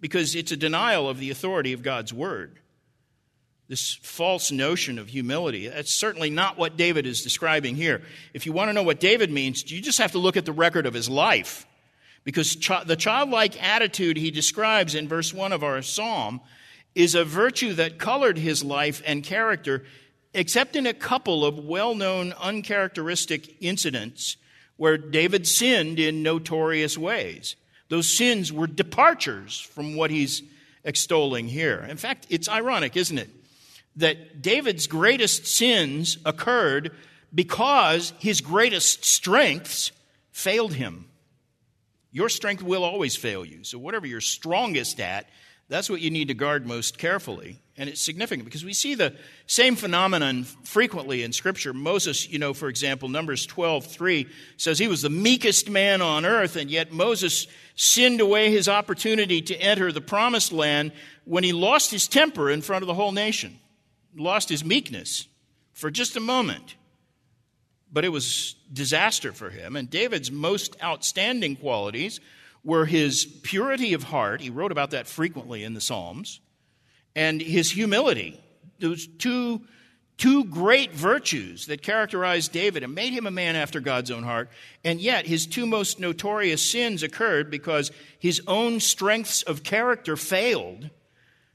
[0.00, 2.58] because it's a denial of the authority of God's word.
[3.68, 8.02] This false notion of humility, that's certainly not what David is describing here.
[8.34, 10.52] If you want to know what David means, you just have to look at the
[10.52, 11.66] record of his life.
[12.24, 16.40] Because the childlike attitude he describes in verse 1 of our psalm
[16.94, 19.84] is a virtue that colored his life and character,
[20.34, 24.36] except in a couple of well known uncharacteristic incidents
[24.76, 27.56] where David sinned in notorious ways.
[27.88, 30.42] Those sins were departures from what he's
[30.84, 31.86] extolling here.
[31.88, 33.30] In fact, it's ironic, isn't it?
[33.96, 36.92] that David's greatest sins occurred
[37.34, 39.92] because his greatest strengths
[40.30, 41.06] failed him.
[42.10, 43.64] Your strength will always fail you.
[43.64, 45.28] So, whatever you're strongest at,
[45.72, 47.58] that's what you need to guard most carefully.
[47.76, 49.14] And it's significant because we see the
[49.46, 51.72] same phenomenon frequently in Scripture.
[51.72, 56.24] Moses, you know, for example, Numbers 12 3 says he was the meekest man on
[56.24, 60.92] earth, and yet Moses sinned away his opportunity to enter the promised land
[61.24, 63.58] when he lost his temper in front of the whole nation
[64.16, 65.26] lost his meekness
[65.72, 66.76] for just a moment.
[67.92, 69.76] But it was disaster for him.
[69.76, 72.20] And David's most outstanding qualities
[72.64, 74.40] were his purity of heart.
[74.40, 76.40] He wrote about that frequently in the Psalms.
[77.14, 78.40] And his humility.
[78.78, 79.62] Those two,
[80.16, 84.48] two great virtues that characterized David and made him a man after God's own heart.
[84.84, 90.90] And yet, his two most notorious sins occurred because his own strengths of character failed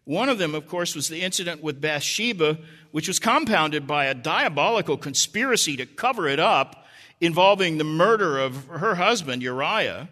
[0.08, 2.58] one of them, of course, was the incident with Bathsheba,
[2.92, 6.86] which was compounded by a diabolical conspiracy to cover it up
[7.20, 10.08] involving the murder of her husband, Uriah.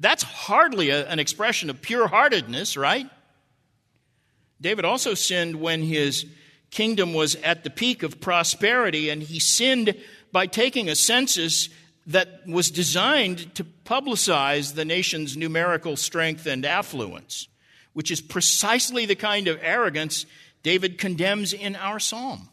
[0.00, 3.08] That's hardly a, an expression of pure heartedness, right?
[4.60, 6.26] David also sinned when his
[6.70, 9.94] kingdom was at the peak of prosperity, and he sinned
[10.32, 11.68] by taking a census
[12.06, 17.48] that was designed to publicize the nation's numerical strength and affluence
[17.94, 20.26] which is precisely the kind of arrogance
[20.62, 22.48] David condemns in our psalm.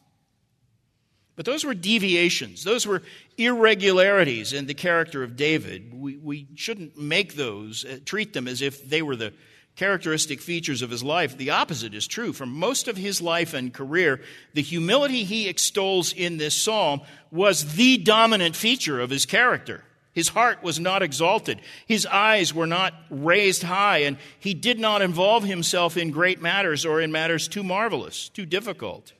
[1.36, 3.02] But those were deviations, those were
[3.46, 5.94] irregularities in the character of David.
[5.94, 9.34] We, we shouldn't make those, uh, treat them as if they were the
[9.76, 11.38] characteristic features of his life.
[11.38, 12.34] The opposite is true.
[12.34, 14.22] For most of his life and career,
[14.54, 17.02] the humility he extols in this psalm
[17.32, 19.84] was the dominant feature of his character.
[20.14, 21.62] His heart was not exalted.
[21.86, 26.86] His eyes were not raised high, and he did not involve himself in great matters
[26.86, 29.14] or in matters too marvelous, too difficult.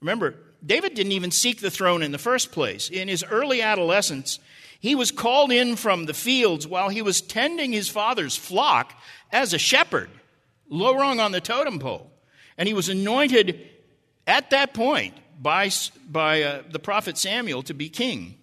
[0.00, 2.90] Remember, David didn't even seek the throne in the first place.
[2.90, 4.40] In his early adolescence,
[4.80, 8.92] he was called in from the fields while he was tending his father's flock
[9.30, 10.10] as a shepherd,
[10.68, 12.10] low rung on the totem pole.
[12.58, 13.60] And he was anointed
[14.26, 15.70] at that point by,
[16.08, 18.36] by uh, the prophet Samuel to be king.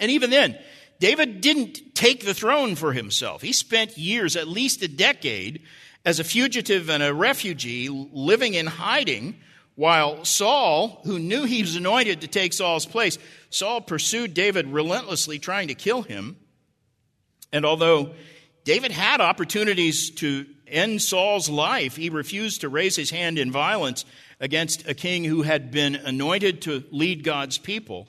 [0.00, 0.58] And even then,
[0.98, 3.42] David didn't take the throne for himself.
[3.42, 5.62] He spent years, at least a decade,
[6.04, 9.36] as a fugitive and a refugee living in hiding
[9.76, 13.18] while Saul, who knew he was anointed to take Saul's place,
[13.50, 16.36] Saul pursued David relentlessly, trying to kill him.
[17.52, 18.12] And although
[18.64, 24.04] David had opportunities to end Saul's life, he refused to raise his hand in violence
[24.40, 28.08] against a king who had been anointed to lead God's people.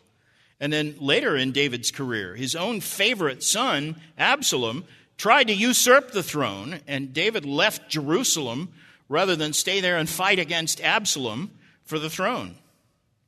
[0.59, 4.85] And then later in David's career, his own favorite son, Absalom,
[5.17, 8.69] tried to usurp the throne, and David left Jerusalem
[9.09, 11.51] rather than stay there and fight against Absalom
[11.87, 12.55] for the throne.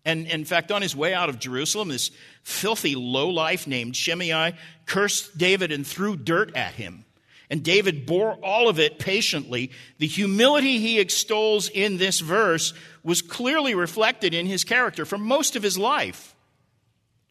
[0.06, 2.12] And in fact, on his way out of Jerusalem, this
[2.44, 7.06] filthy lowlife named Shimei cursed David and threw dirt at him.
[7.50, 9.72] And David bore all of it patiently.
[9.98, 15.56] The humility he extols in this verse was clearly reflected in his character for most
[15.56, 16.36] of his life,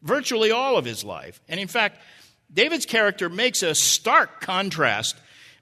[0.01, 1.39] virtually all of his life.
[1.47, 1.99] And in fact,
[2.53, 5.15] David's character makes a stark contrast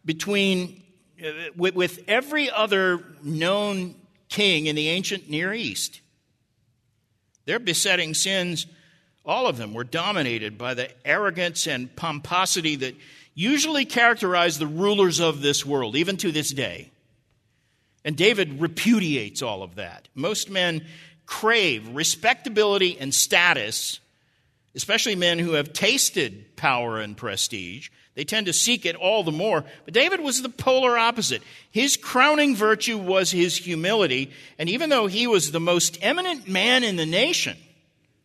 [0.04, 0.82] between
[1.24, 3.96] uh, with, with every other known
[4.30, 6.02] king in the ancient Near East.
[7.46, 8.68] Their besetting sins,
[9.26, 12.96] all of them, were dominated by the arrogance and pomposity that
[13.34, 16.92] usually characterize the rulers of this world, even to this day.
[18.04, 20.08] And David repudiates all of that.
[20.16, 20.86] Most men
[21.26, 24.00] crave respectability and status,
[24.76, 27.90] especially men who have tasted power and prestige.
[28.18, 29.64] They tend to seek it all the more.
[29.86, 31.44] But David was the polar opposite.
[31.70, 34.32] His crowning virtue was his humility.
[34.58, 37.56] And even though he was the most eminent man in the nation,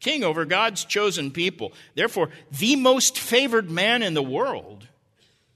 [0.00, 4.88] king over God's chosen people, therefore the most favored man in the world,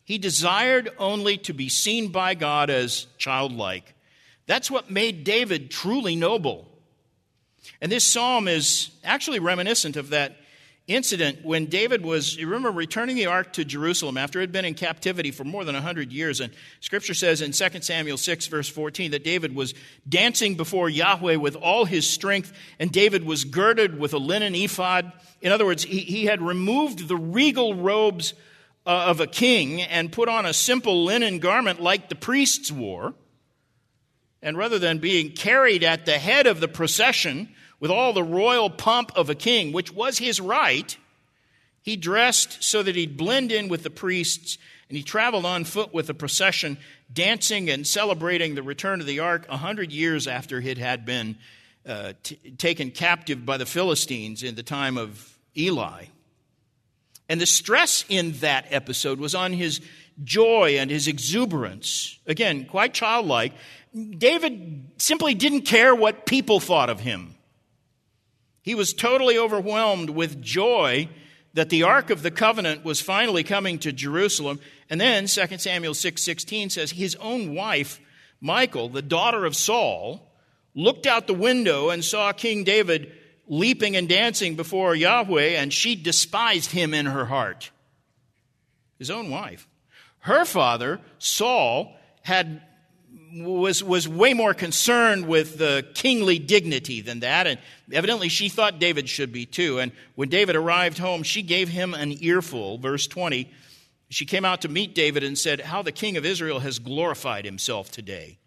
[0.05, 3.95] he desired only to be seen by God as childlike.
[4.45, 6.69] That's what made David truly noble.
[7.81, 10.37] And this psalm is actually reminiscent of that
[10.87, 14.65] incident when David was, you remember, returning the ark to Jerusalem after it had been
[14.65, 16.41] in captivity for more than 100 years.
[16.41, 19.75] And scripture says in 2 Samuel 6, verse 14, that David was
[20.09, 25.13] dancing before Yahweh with all his strength, and David was girded with a linen ephod.
[25.41, 28.35] In other words, he, he had removed the regal robes
[28.87, 33.15] uh, of a king and put on a simple linen garment like the priests wore.
[34.41, 37.49] And rather than being carried at the head of the procession,
[37.81, 40.97] with all the royal pomp of a king, which was his right,
[41.83, 44.59] he dressed so that he'd blend in with the priests,
[44.89, 46.79] and he traveled on foot with the procession,
[47.13, 51.37] dancing and celebrating the return of the ark a hundred years after it had been
[51.87, 56.07] uh, t- taken captive by the Philistines in the time of Eli.
[57.29, 59.81] And the stress in that episode was on his
[60.25, 62.19] joy and his exuberance.
[62.27, 63.53] Again, quite childlike.
[63.95, 67.36] David simply didn't care what people thought of him.
[68.67, 71.09] He was totally overwhelmed with joy
[71.55, 74.59] that the Ark of the Covenant was finally coming to Jerusalem.
[74.91, 78.01] And then 2 Samuel 6:16 says his own wife,
[78.41, 80.33] Michal, the daughter of Saul,
[80.75, 83.13] looked out the window and saw King David
[83.47, 87.71] leaping and dancing before Yahweh, and she despised him in her heart.
[88.99, 89.69] His own wife.
[90.19, 92.63] Her father, Saul, had
[93.35, 97.47] was, was way more concerned with the kingly dignity than that.
[97.47, 97.59] And
[97.93, 99.79] evidently she thought David should be too.
[99.79, 102.79] And when David arrived home, she gave him an earful.
[102.79, 103.51] Verse 20.
[104.09, 107.45] She came out to meet David and said, How the king of Israel has glorified
[107.45, 108.39] himself today.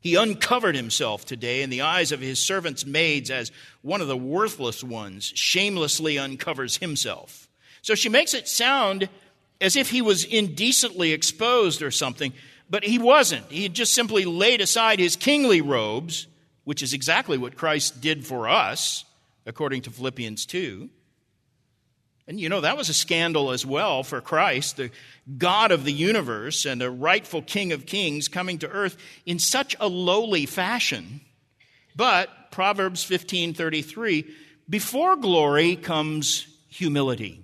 [0.00, 3.50] He uncovered himself today in the eyes of his servants' maids as
[3.82, 7.48] one of the worthless ones shamelessly uncovers himself.
[7.82, 9.08] So she makes it sound
[9.60, 12.32] as if he was indecently exposed or something.
[12.70, 13.50] But he wasn't.
[13.50, 16.26] He had just simply laid aside his kingly robes,
[16.64, 19.04] which is exactly what Christ did for us,
[19.46, 20.90] according to Philippians 2.
[22.26, 24.90] And you know, that was a scandal as well for Christ, the
[25.38, 29.74] God of the universe and the rightful King of kings coming to earth in such
[29.80, 31.22] a lowly fashion.
[31.96, 34.26] But Proverbs 15:33,
[34.68, 37.40] before glory comes humility.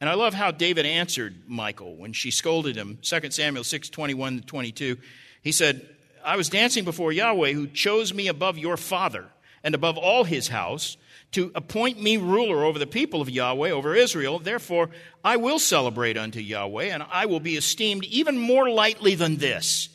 [0.00, 2.98] And I love how David answered Michal when she scolded him.
[3.02, 4.96] 2 Samuel 6 21 to 22.
[5.42, 5.88] He said,
[6.24, 9.26] I was dancing before Yahweh, who chose me above your father
[9.62, 10.96] and above all his house
[11.32, 14.38] to appoint me ruler over the people of Yahweh, over Israel.
[14.38, 14.90] Therefore,
[15.24, 19.88] I will celebrate unto Yahweh, and I will be esteemed even more lightly than this,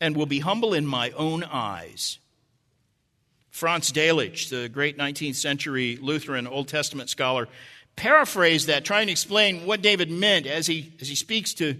[0.00, 2.18] and will be humble in my own eyes.
[3.50, 7.48] Franz Delitzsch, the great 19th century Lutheran Old Testament scholar,
[7.96, 11.76] paraphrased that, try and explain what David meant as he, as he speaks to,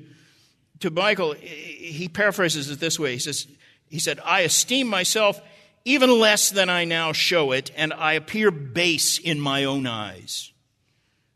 [0.81, 1.33] to Michal.
[1.33, 3.13] He paraphrases it this way.
[3.13, 3.47] He says,
[3.89, 5.41] he said, I esteem myself
[5.85, 10.51] even less than I now show it, and I appear base in my own eyes.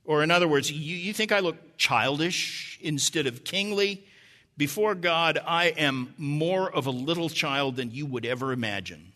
[0.05, 4.05] Or, in other words, you, you think I look childish instead of kingly?
[4.57, 9.10] Before God, I am more of a little child than you would ever imagine.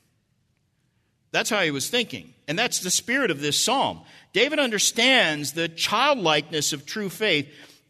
[1.34, 2.32] That's how he was thinking.
[2.46, 4.02] And that's the spirit of this psalm.
[4.32, 7.48] David understands the childlikeness of true faith,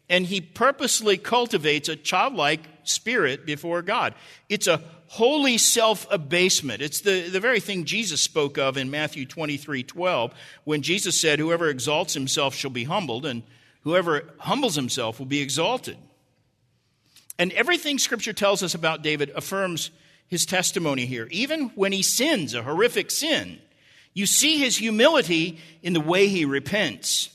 [0.09, 4.15] and he purposely cultivates a childlike spirit before God.
[4.49, 6.81] It's a holy self abasement.
[6.81, 10.33] It's the, the very thing Jesus spoke of in Matthew 23 12,
[10.63, 13.43] when Jesus said, Whoever exalts himself shall be humbled, and
[13.81, 15.97] whoever humbles himself will be exalted.
[17.37, 19.91] And everything Scripture tells us about David affirms
[20.27, 21.27] his testimony here.
[21.31, 23.59] Even when he sins, a horrific sin,
[24.13, 27.29] you see his humility in the way he repents.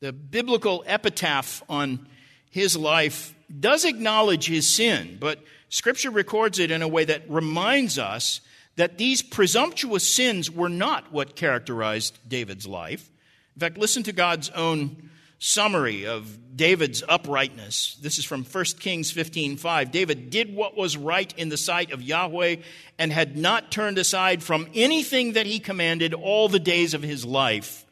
[0.00, 2.06] The biblical epitaph on
[2.50, 7.98] his life does acknowledge his sin, but Scripture records it in a way that reminds
[7.98, 8.40] us
[8.76, 13.10] that these presumptuous sins were not what characterized David's life.
[13.56, 15.07] In fact, listen to God's own
[15.38, 17.96] summary of David's uprightness.
[18.02, 19.92] This is from 1 Kings 15:5.
[19.92, 22.56] David did what was right in the sight of Yahweh
[22.98, 27.24] and had not turned aside from anything that he commanded all the days of his
[27.24, 27.86] life,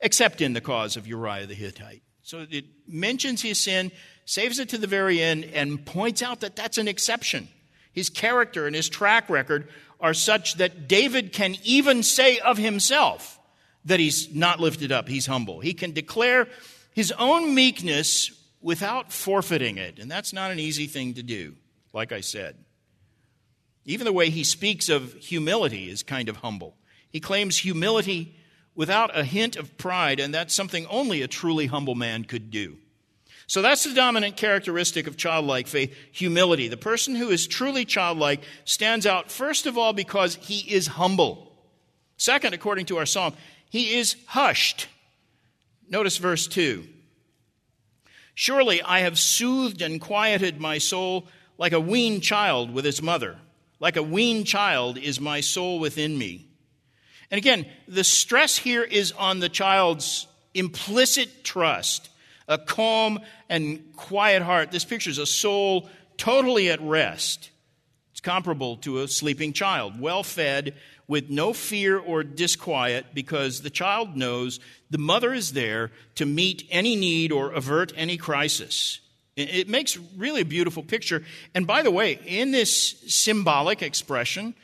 [0.00, 2.02] except in the cause of Uriah the Hittite.
[2.22, 3.90] So it mentions his sin,
[4.26, 7.48] saves it to the very end, and points out that that's an exception.
[7.92, 9.68] His character and his track record
[9.98, 13.38] are such that David can even say of himself
[13.84, 15.60] that he's not lifted up, he's humble.
[15.60, 16.48] He can declare
[16.92, 18.30] his own meekness
[18.60, 19.98] without forfeiting it.
[19.98, 21.54] And that's not an easy thing to do,
[21.92, 22.56] like I said.
[23.84, 26.76] Even the way he speaks of humility is kind of humble.
[27.10, 28.36] He claims humility
[28.74, 32.78] without a hint of pride, and that's something only a truly humble man could do.
[33.46, 36.68] So that's the dominant characteristic of childlike faith humility.
[36.68, 41.52] The person who is truly childlike stands out, first of all, because he is humble.
[42.16, 43.34] Second, according to our psalm,
[43.68, 44.88] he is hushed.
[45.92, 46.84] Notice verse 2.
[48.34, 51.28] Surely I have soothed and quieted my soul
[51.58, 53.36] like a weaned child with its mother.
[53.78, 56.48] Like a weaned child is my soul within me.
[57.30, 62.08] And again, the stress here is on the child's implicit trust,
[62.48, 63.20] a calm
[63.50, 64.70] and quiet heart.
[64.70, 67.50] This pictures a soul totally at rest.
[68.12, 70.74] It's comparable to a sleeping child, well fed
[71.12, 74.58] with no fear or disquiet because the child knows
[74.88, 78.98] the mother is there to meet any need or avert any crisis.
[79.36, 81.22] It makes really a beautiful picture.
[81.54, 84.54] And by the way, in this symbolic expression,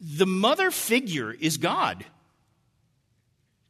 [0.00, 2.04] the mother figure is God.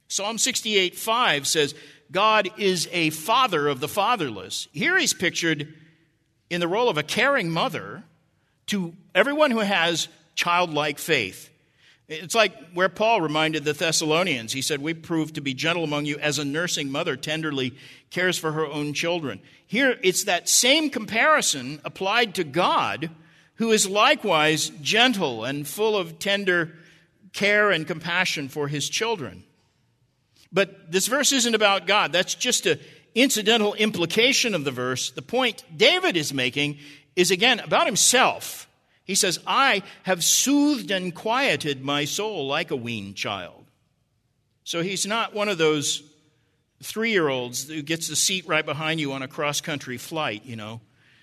[0.08, 1.74] Psalm 68 5 says,
[2.12, 4.68] God is a father of the fatherless.
[4.74, 5.72] Here he's pictured
[6.50, 8.02] in the role of a caring mother
[8.66, 11.48] to everyone who has childlike faith.
[12.08, 14.52] It's like where Paul reminded the Thessalonians.
[14.54, 17.74] He said, We prove to be gentle among you as a nursing mother tenderly
[18.10, 19.40] cares for her own children.
[19.66, 23.10] Here, it's that same comparison applied to God,
[23.56, 26.72] who is likewise gentle and full of tender
[27.34, 29.44] care and compassion for his children.
[30.50, 32.10] But this verse isn't about God.
[32.10, 32.80] That's just an
[33.14, 35.10] incidental implication of the verse.
[35.10, 36.78] The point David is making
[37.16, 38.67] is again about himself.
[39.08, 43.64] He says, I have soothed and quieted my soul like a weaned child.
[44.64, 46.02] So he's not one of those
[46.82, 50.44] three year olds who gets the seat right behind you on a cross country flight,
[50.44, 50.82] you know,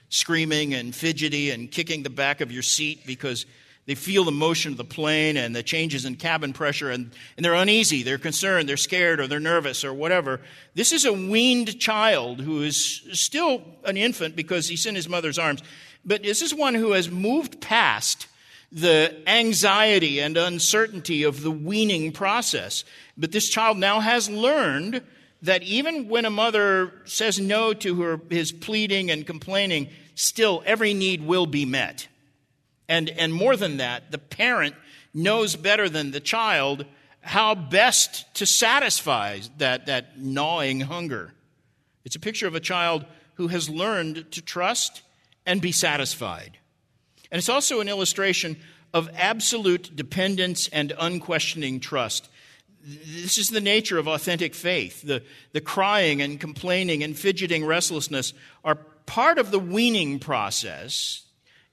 [0.10, 3.46] screaming and fidgety and kicking the back of your seat because
[3.86, 7.46] they feel the motion of the plane and the changes in cabin pressure and, and
[7.46, 10.42] they're uneasy, they're concerned, they're scared, or they're nervous, or whatever.
[10.74, 15.38] This is a weaned child who is still an infant because he's in his mother's
[15.38, 15.62] arms.
[16.06, 18.28] But this is one who has moved past
[18.72, 22.84] the anxiety and uncertainty of the weaning process.
[23.18, 25.02] But this child now has learned
[25.42, 30.94] that even when a mother says no to her, his pleading and complaining, still every
[30.94, 32.08] need will be met.
[32.90, 34.76] And, and more than that, the parent
[35.14, 36.86] knows better than the child
[37.22, 41.34] how best to satisfy that, that gnawing hunger.
[42.04, 45.02] It's a picture of a child who has learned to trust
[45.46, 46.58] and be satisfied.
[47.32, 48.58] And it's also an illustration
[48.94, 52.30] of absolute dependence and unquestioning trust.
[52.82, 55.02] This is the nature of authentic faith.
[55.02, 58.34] The, the crying and complaining and fidgeting restlessness
[58.64, 58.76] are
[59.06, 61.24] part of the weaning process,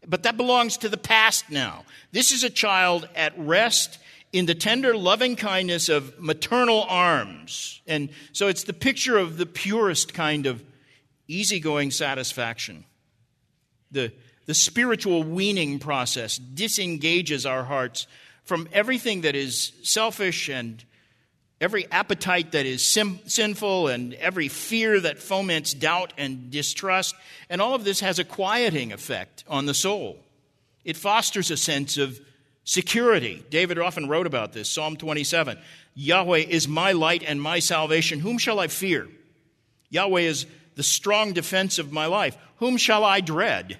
[0.06, 1.84] but that belongs to the past now.
[2.12, 3.98] This is a child at rest
[4.32, 7.82] in the tender loving kindness of maternal arms.
[7.86, 10.64] And so it's the picture of the purest kind of
[11.28, 12.84] easygoing satisfaction.
[13.93, 14.12] The,
[14.47, 18.07] the spiritual weaning process disengages our hearts
[18.45, 20.84] from everything that is selfish and
[21.61, 27.14] every appetite that is sim- sinful and every fear that foments doubt and distrust.
[27.49, 30.18] And all of this has a quieting effect on the soul.
[30.84, 32.20] It fosters a sense of
[32.64, 33.45] security.
[33.49, 34.68] David often wrote about this.
[34.68, 35.59] Psalm 27
[35.95, 38.18] Yahweh is my light and my salvation.
[38.18, 39.07] Whom shall I fear?
[39.90, 42.36] Yahweh is the strong defense of my life.
[42.56, 43.78] Whom shall I dread?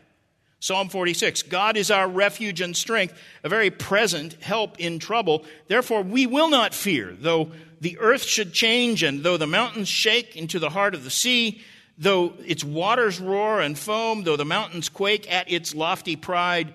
[0.63, 5.45] Psalm 46 God is our refuge and strength, a very present help in trouble.
[5.67, 10.37] Therefore, we will not fear, though the earth should change and though the mountains shake
[10.37, 11.61] into the heart of the sea,
[11.99, 16.73] though its waters roar and foam, though the mountains quake at its lofty pride,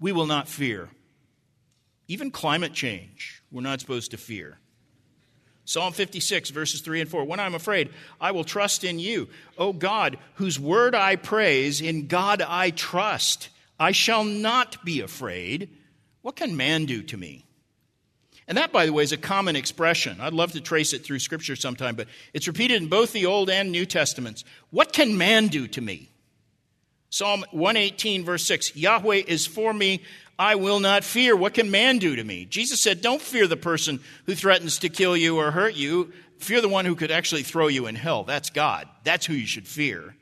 [0.00, 0.88] we will not fear.
[2.06, 4.58] Even climate change, we're not supposed to fear.
[5.68, 7.24] Psalm 56, verses 3 and 4.
[7.24, 9.28] When I'm afraid, I will trust in you.
[9.58, 13.50] O God, whose word I praise, in God I trust.
[13.78, 15.68] I shall not be afraid.
[16.22, 17.44] What can man do to me?
[18.48, 20.22] And that, by the way, is a common expression.
[20.22, 23.50] I'd love to trace it through Scripture sometime, but it's repeated in both the Old
[23.50, 24.44] and New Testaments.
[24.70, 26.08] What can man do to me?
[27.10, 30.00] Psalm 118, verse 6 Yahweh is for me.
[30.38, 31.34] I will not fear.
[31.34, 32.44] What can man do to me?
[32.44, 36.12] Jesus said, Don't fear the person who threatens to kill you or hurt you.
[36.38, 38.22] Fear the one who could actually throw you in hell.
[38.22, 38.88] That's God.
[39.02, 40.14] That's who you should fear.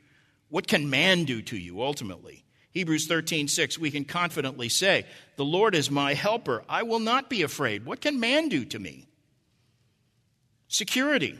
[0.49, 2.43] What can man do to you ultimately?
[2.71, 5.05] Hebrews 13, 6, we can confidently say,
[5.35, 6.63] The Lord is my helper.
[6.67, 7.85] I will not be afraid.
[7.85, 9.07] What can man do to me?
[10.67, 11.39] Security.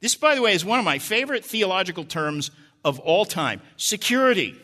[0.00, 2.50] This, by the way, is one of my favorite theological terms
[2.84, 4.56] of all time security.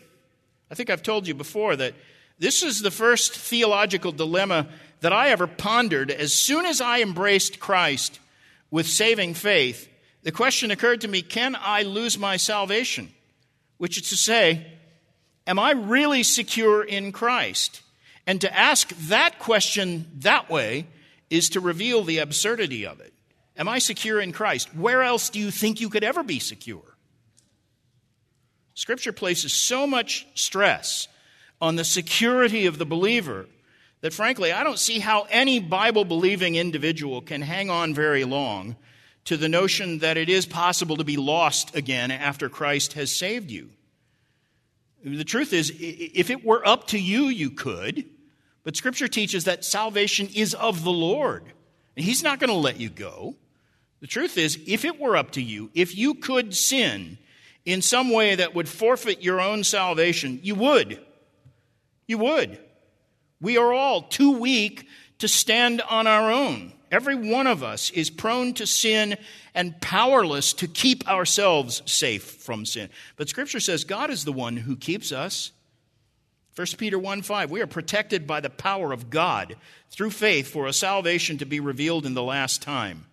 [0.71, 1.95] I think I've told you before that
[2.39, 4.69] this is the first theological dilemma
[5.01, 6.11] that I ever pondered.
[6.11, 8.21] As soon as I embraced Christ
[8.71, 9.89] with saving faith,
[10.23, 13.11] the question occurred to me can I lose my salvation?
[13.79, 14.67] Which is to say,
[15.47, 17.83] am I really secure in Christ?
[18.27, 20.87] And to ask that question that way
[21.31, 23.13] is to reveal the absurdity of it.
[23.57, 24.75] Am I secure in Christ?
[24.75, 26.97] Where else do you think you could ever be secure?
[28.75, 31.09] Scripture places so much stress
[31.61, 33.47] on the security of the believer
[34.01, 38.77] that, frankly, I don't see how any Bible believing individual can hang on very long
[39.25, 43.51] to the notion that it is possible to be lost again after Christ has saved
[43.51, 43.71] you.
[45.05, 48.05] The truth is, if it were up to you, you could.
[48.65, 51.45] But Scripture teaches that salvation is of the Lord.
[51.97, 53.37] And He's not going to let you go.
[54.01, 57.19] The truth is, if it were up to you, if you could sin
[57.65, 61.01] in some way that would forfeit your own salvation, you would.
[62.07, 62.59] You would.
[63.41, 64.87] We are all too weak
[65.19, 66.73] to stand on our own.
[66.91, 69.17] Every one of us is prone to sin
[69.55, 72.91] and powerless to keep ourselves safe from sin.
[73.17, 75.51] But Scripture says God is the one who keeps us.
[76.55, 79.57] 1 Peter 1 5, we are protected by the power of God
[79.91, 83.07] through faith for a salvation to be revealed in the last time.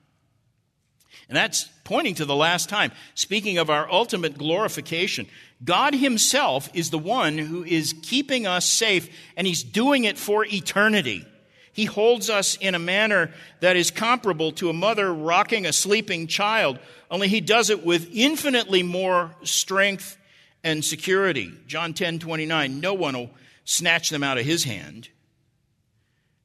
[1.28, 2.92] And that's pointing to the last time.
[3.16, 5.28] Speaking of our ultimate glorification,
[5.64, 10.46] God Himself is the one who is keeping us safe, and He's doing it for
[10.46, 11.26] eternity.
[11.72, 16.28] He holds us in a manner that is comparable to a mother rocking a sleeping
[16.28, 20.18] child, only He does it with infinitely more strength
[20.64, 21.52] and security.
[21.68, 23.32] John 10 29, no one will
[23.66, 25.10] snatch them out of His hand.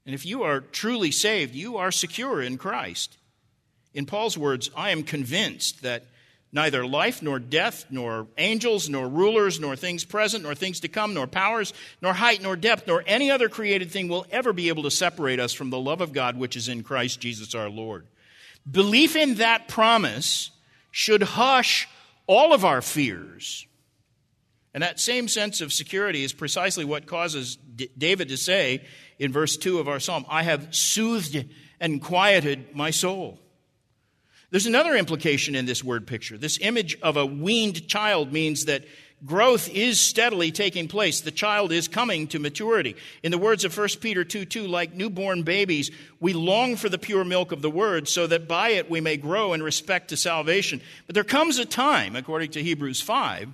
[0.06, 3.18] And if you are truly saved, you are secure in Christ.
[3.92, 6.04] In Paul's words, I am convinced that
[6.52, 11.14] neither life nor death, nor angels, nor rulers, nor things present, nor things to come,
[11.14, 14.82] nor powers, nor height, nor depth, nor any other created thing will ever be able
[14.84, 18.06] to separate us from the love of God which is in Christ Jesus our Lord.
[18.70, 20.50] Belief in that promise
[20.90, 21.88] should hush
[22.26, 23.66] all of our fears.
[24.74, 28.84] And that same sense of security is precisely what causes David to say
[29.18, 31.46] in verse 2 of our psalm I have soothed
[31.80, 33.40] and quieted my soul.
[34.50, 36.38] There's another implication in this word picture.
[36.38, 38.84] This image of a weaned child means that
[39.26, 41.20] growth is steadily taking place.
[41.20, 42.96] The child is coming to maturity.
[43.22, 46.98] In the words of 1 Peter 2 2, like newborn babies, we long for the
[46.98, 50.16] pure milk of the word so that by it we may grow in respect to
[50.16, 50.80] salvation.
[51.06, 53.52] But there comes a time, according to Hebrews 5,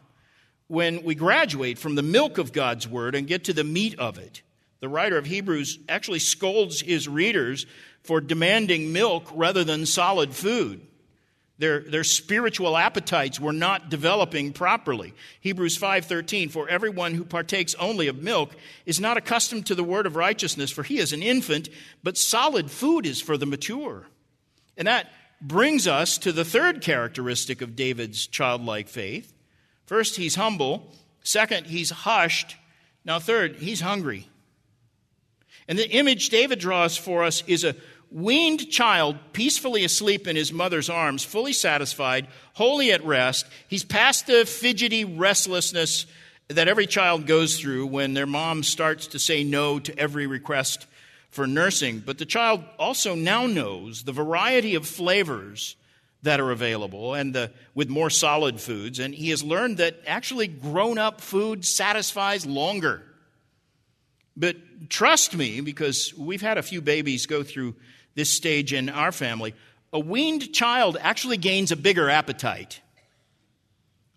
[0.68, 4.16] when we graduate from the milk of God's word and get to the meat of
[4.16, 4.42] it.
[4.78, 7.66] The writer of Hebrews actually scolds his readers
[8.05, 10.81] for demanding milk rather than solid food.
[11.59, 15.15] Their, their spiritual appetites were not developing properly.
[15.41, 18.55] Hebrews 5:13 For everyone who partakes only of milk
[18.87, 21.69] is not accustomed to the word of righteousness for he is an infant,
[22.03, 24.07] but solid food is for the mature.
[24.77, 29.33] And that brings us to the third characteristic of David's childlike faith.
[29.87, 30.93] First, he's humble.
[31.23, 32.57] Second, he's hushed.
[33.05, 34.29] Now, third, he's hungry.
[35.69, 37.77] And the image David draws for us is a
[38.11, 43.47] weaned child peacefully asleep in his mother's arms, fully satisfied, wholly at rest.
[43.69, 46.07] He's past the fidgety restlessness
[46.49, 50.87] that every child goes through when their mom starts to say no to every request
[51.31, 52.01] for nursing.
[52.01, 55.77] But the child also now knows the variety of flavors
[56.23, 58.99] that are available and the, with more solid foods.
[58.99, 63.03] And he has learned that actually grown up food satisfies longer.
[64.37, 64.57] But
[64.89, 67.75] trust me, because we've had a few babies go through
[68.15, 69.55] this stage in our family,
[69.93, 72.81] a weaned child actually gains a bigger appetite.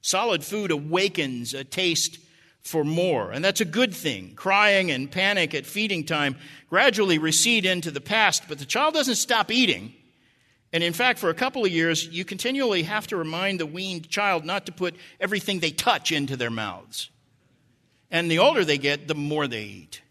[0.02, 2.20] Solid food awakens a taste
[2.62, 4.34] for more, and that's a good thing.
[4.36, 6.36] Crying and panic at feeding time
[6.70, 9.94] gradually recede into the past, but the child doesn't stop eating.
[10.74, 14.10] And in fact, for a couple of years, you continually have to remind the weaned
[14.10, 17.10] child not to put everything they touch into their mouths.
[18.12, 20.02] And the older they get, the more they eat.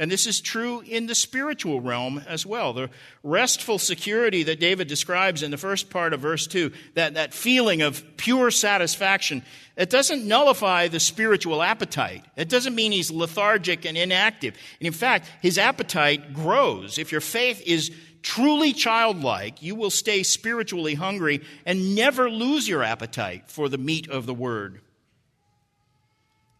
[0.00, 2.72] And this is true in the spiritual realm as well.
[2.72, 2.88] The
[3.22, 7.82] restful security that David describes in the first part of verse 2, that, that feeling
[7.82, 9.42] of pure satisfaction,
[9.76, 12.24] it doesn't nullify the spiritual appetite.
[12.34, 14.54] It doesn't mean he's lethargic and inactive.
[14.80, 16.96] And in fact, his appetite grows.
[16.96, 17.90] If your faith is
[18.22, 24.08] truly childlike, you will stay spiritually hungry and never lose your appetite for the meat
[24.08, 24.80] of the word.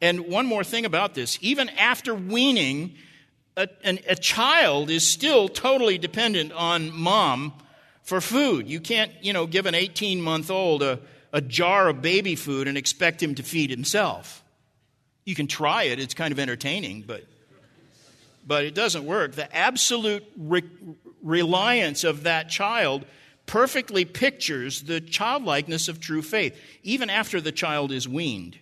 [0.02, 2.96] And one more thing about this even after weaning,
[3.56, 7.52] a, an, a child is still totally dependent on mom
[8.02, 8.68] for food.
[8.68, 11.00] You can't, you know, give an 18 month old a,
[11.32, 14.42] a jar of baby food and expect him to feed himself.
[15.24, 17.24] You can try it, it's kind of entertaining, but,
[18.46, 19.32] but it doesn't work.
[19.32, 20.64] The absolute re-
[21.22, 23.04] reliance of that child
[23.46, 28.58] perfectly pictures the childlikeness of true faith, even after the child is weaned.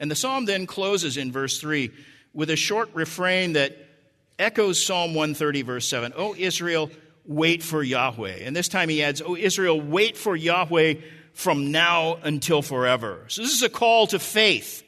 [0.00, 1.90] And the psalm then closes in verse 3
[2.32, 3.76] with a short refrain that
[4.38, 6.12] echoes Psalm 130, verse 7.
[6.16, 6.90] O Israel,
[7.24, 8.38] wait for Yahweh.
[8.42, 10.94] And this time he adds, O Israel, wait for Yahweh
[11.34, 13.24] from now until forever.
[13.28, 14.82] So this is a call to faith.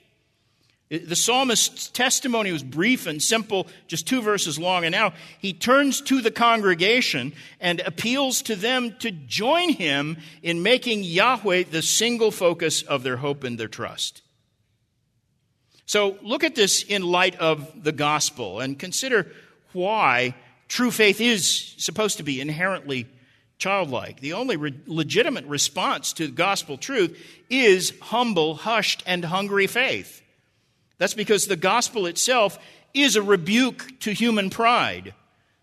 [0.91, 6.01] The psalmist's testimony was brief and simple, just two verses long, and now he turns
[6.03, 12.33] to the congregation and appeals to them to join him in making Yahweh the single
[12.33, 14.23] focus of their hope and their trust.
[15.91, 19.27] So look at this in light of the gospel and consider
[19.73, 20.37] why
[20.69, 23.09] true faith is supposed to be inherently
[23.59, 24.21] childlike.
[24.21, 27.19] The only re- legitimate response to gospel truth
[27.51, 30.23] is humble, hushed, and hungry faith.
[30.99, 32.57] That's because the gospel itself
[32.95, 35.13] is a rebuke to human pride.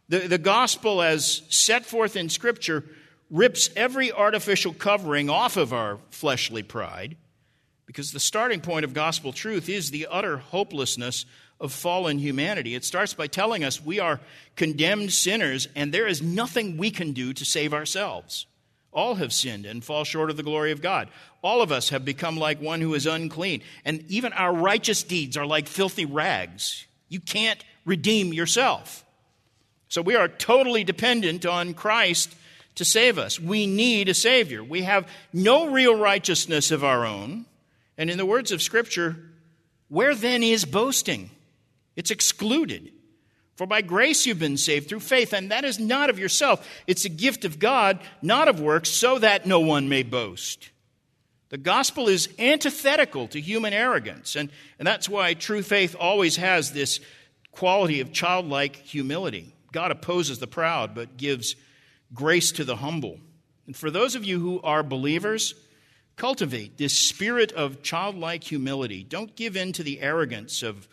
[0.10, 2.84] The, the gospel, as set forth in Scripture,
[3.32, 7.16] rips every artificial covering off of our fleshly pride
[7.88, 11.26] because the starting point of gospel truth is the utter hopelessness
[11.60, 12.76] of fallen humanity.
[12.76, 14.20] It starts by telling us we are
[14.56, 18.46] condemned sinners and there is nothing we can do to save ourselves.
[18.92, 21.10] All have sinned and fall short of the glory of God.
[21.42, 23.62] All of us have become like one who is unclean.
[23.86, 26.86] And even our righteous deeds are like filthy rags.
[27.10, 29.06] You can't redeem yourself.
[29.88, 32.36] So we are totally dependent on Christ
[32.76, 33.40] to save us.
[33.40, 34.64] We need a Savior.
[34.64, 37.46] We have no real righteousness of our own.
[37.98, 39.16] And in the words of Scripture,
[39.90, 41.32] where then is boasting?
[41.96, 42.92] It's excluded.
[43.56, 46.68] For by grace you've been saved through faith, and that is not of yourself.
[46.86, 50.70] It's a gift of God, not of works, so that no one may boast.
[51.50, 56.72] The gospel is antithetical to human arrogance, and, and that's why true faith always has
[56.72, 57.00] this
[57.52, 59.56] quality of childlike humility.
[59.72, 61.56] God opposes the proud, but gives
[62.14, 63.20] grace to the humble.
[63.66, 65.56] And for those of you who are believers,
[66.18, 69.04] Cultivate this spirit of childlike humility.
[69.04, 70.88] Don't give in to the arrogance of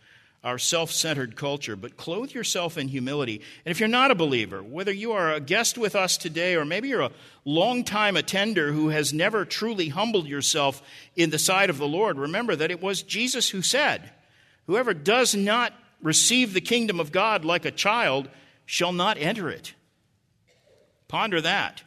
[0.45, 3.41] our self centered culture, but clothe yourself in humility.
[3.65, 6.67] And if you're not a believer, whether you are a guest with us today or
[6.67, 7.13] maybe you're a
[7.47, 10.83] long-time attender who has never truly humbled yourself
[11.17, 14.11] in the sight of the Lord, remember that it was Jesus who said,
[14.67, 15.73] Whoever does not
[16.03, 18.29] receive the kingdom of God like a child
[18.67, 19.73] shall not enter it.
[21.09, 21.83] Ponder that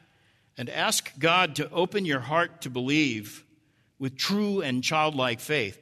[0.57, 3.43] and ask God to open your heart to believe
[3.99, 5.81] with true and childlike faith.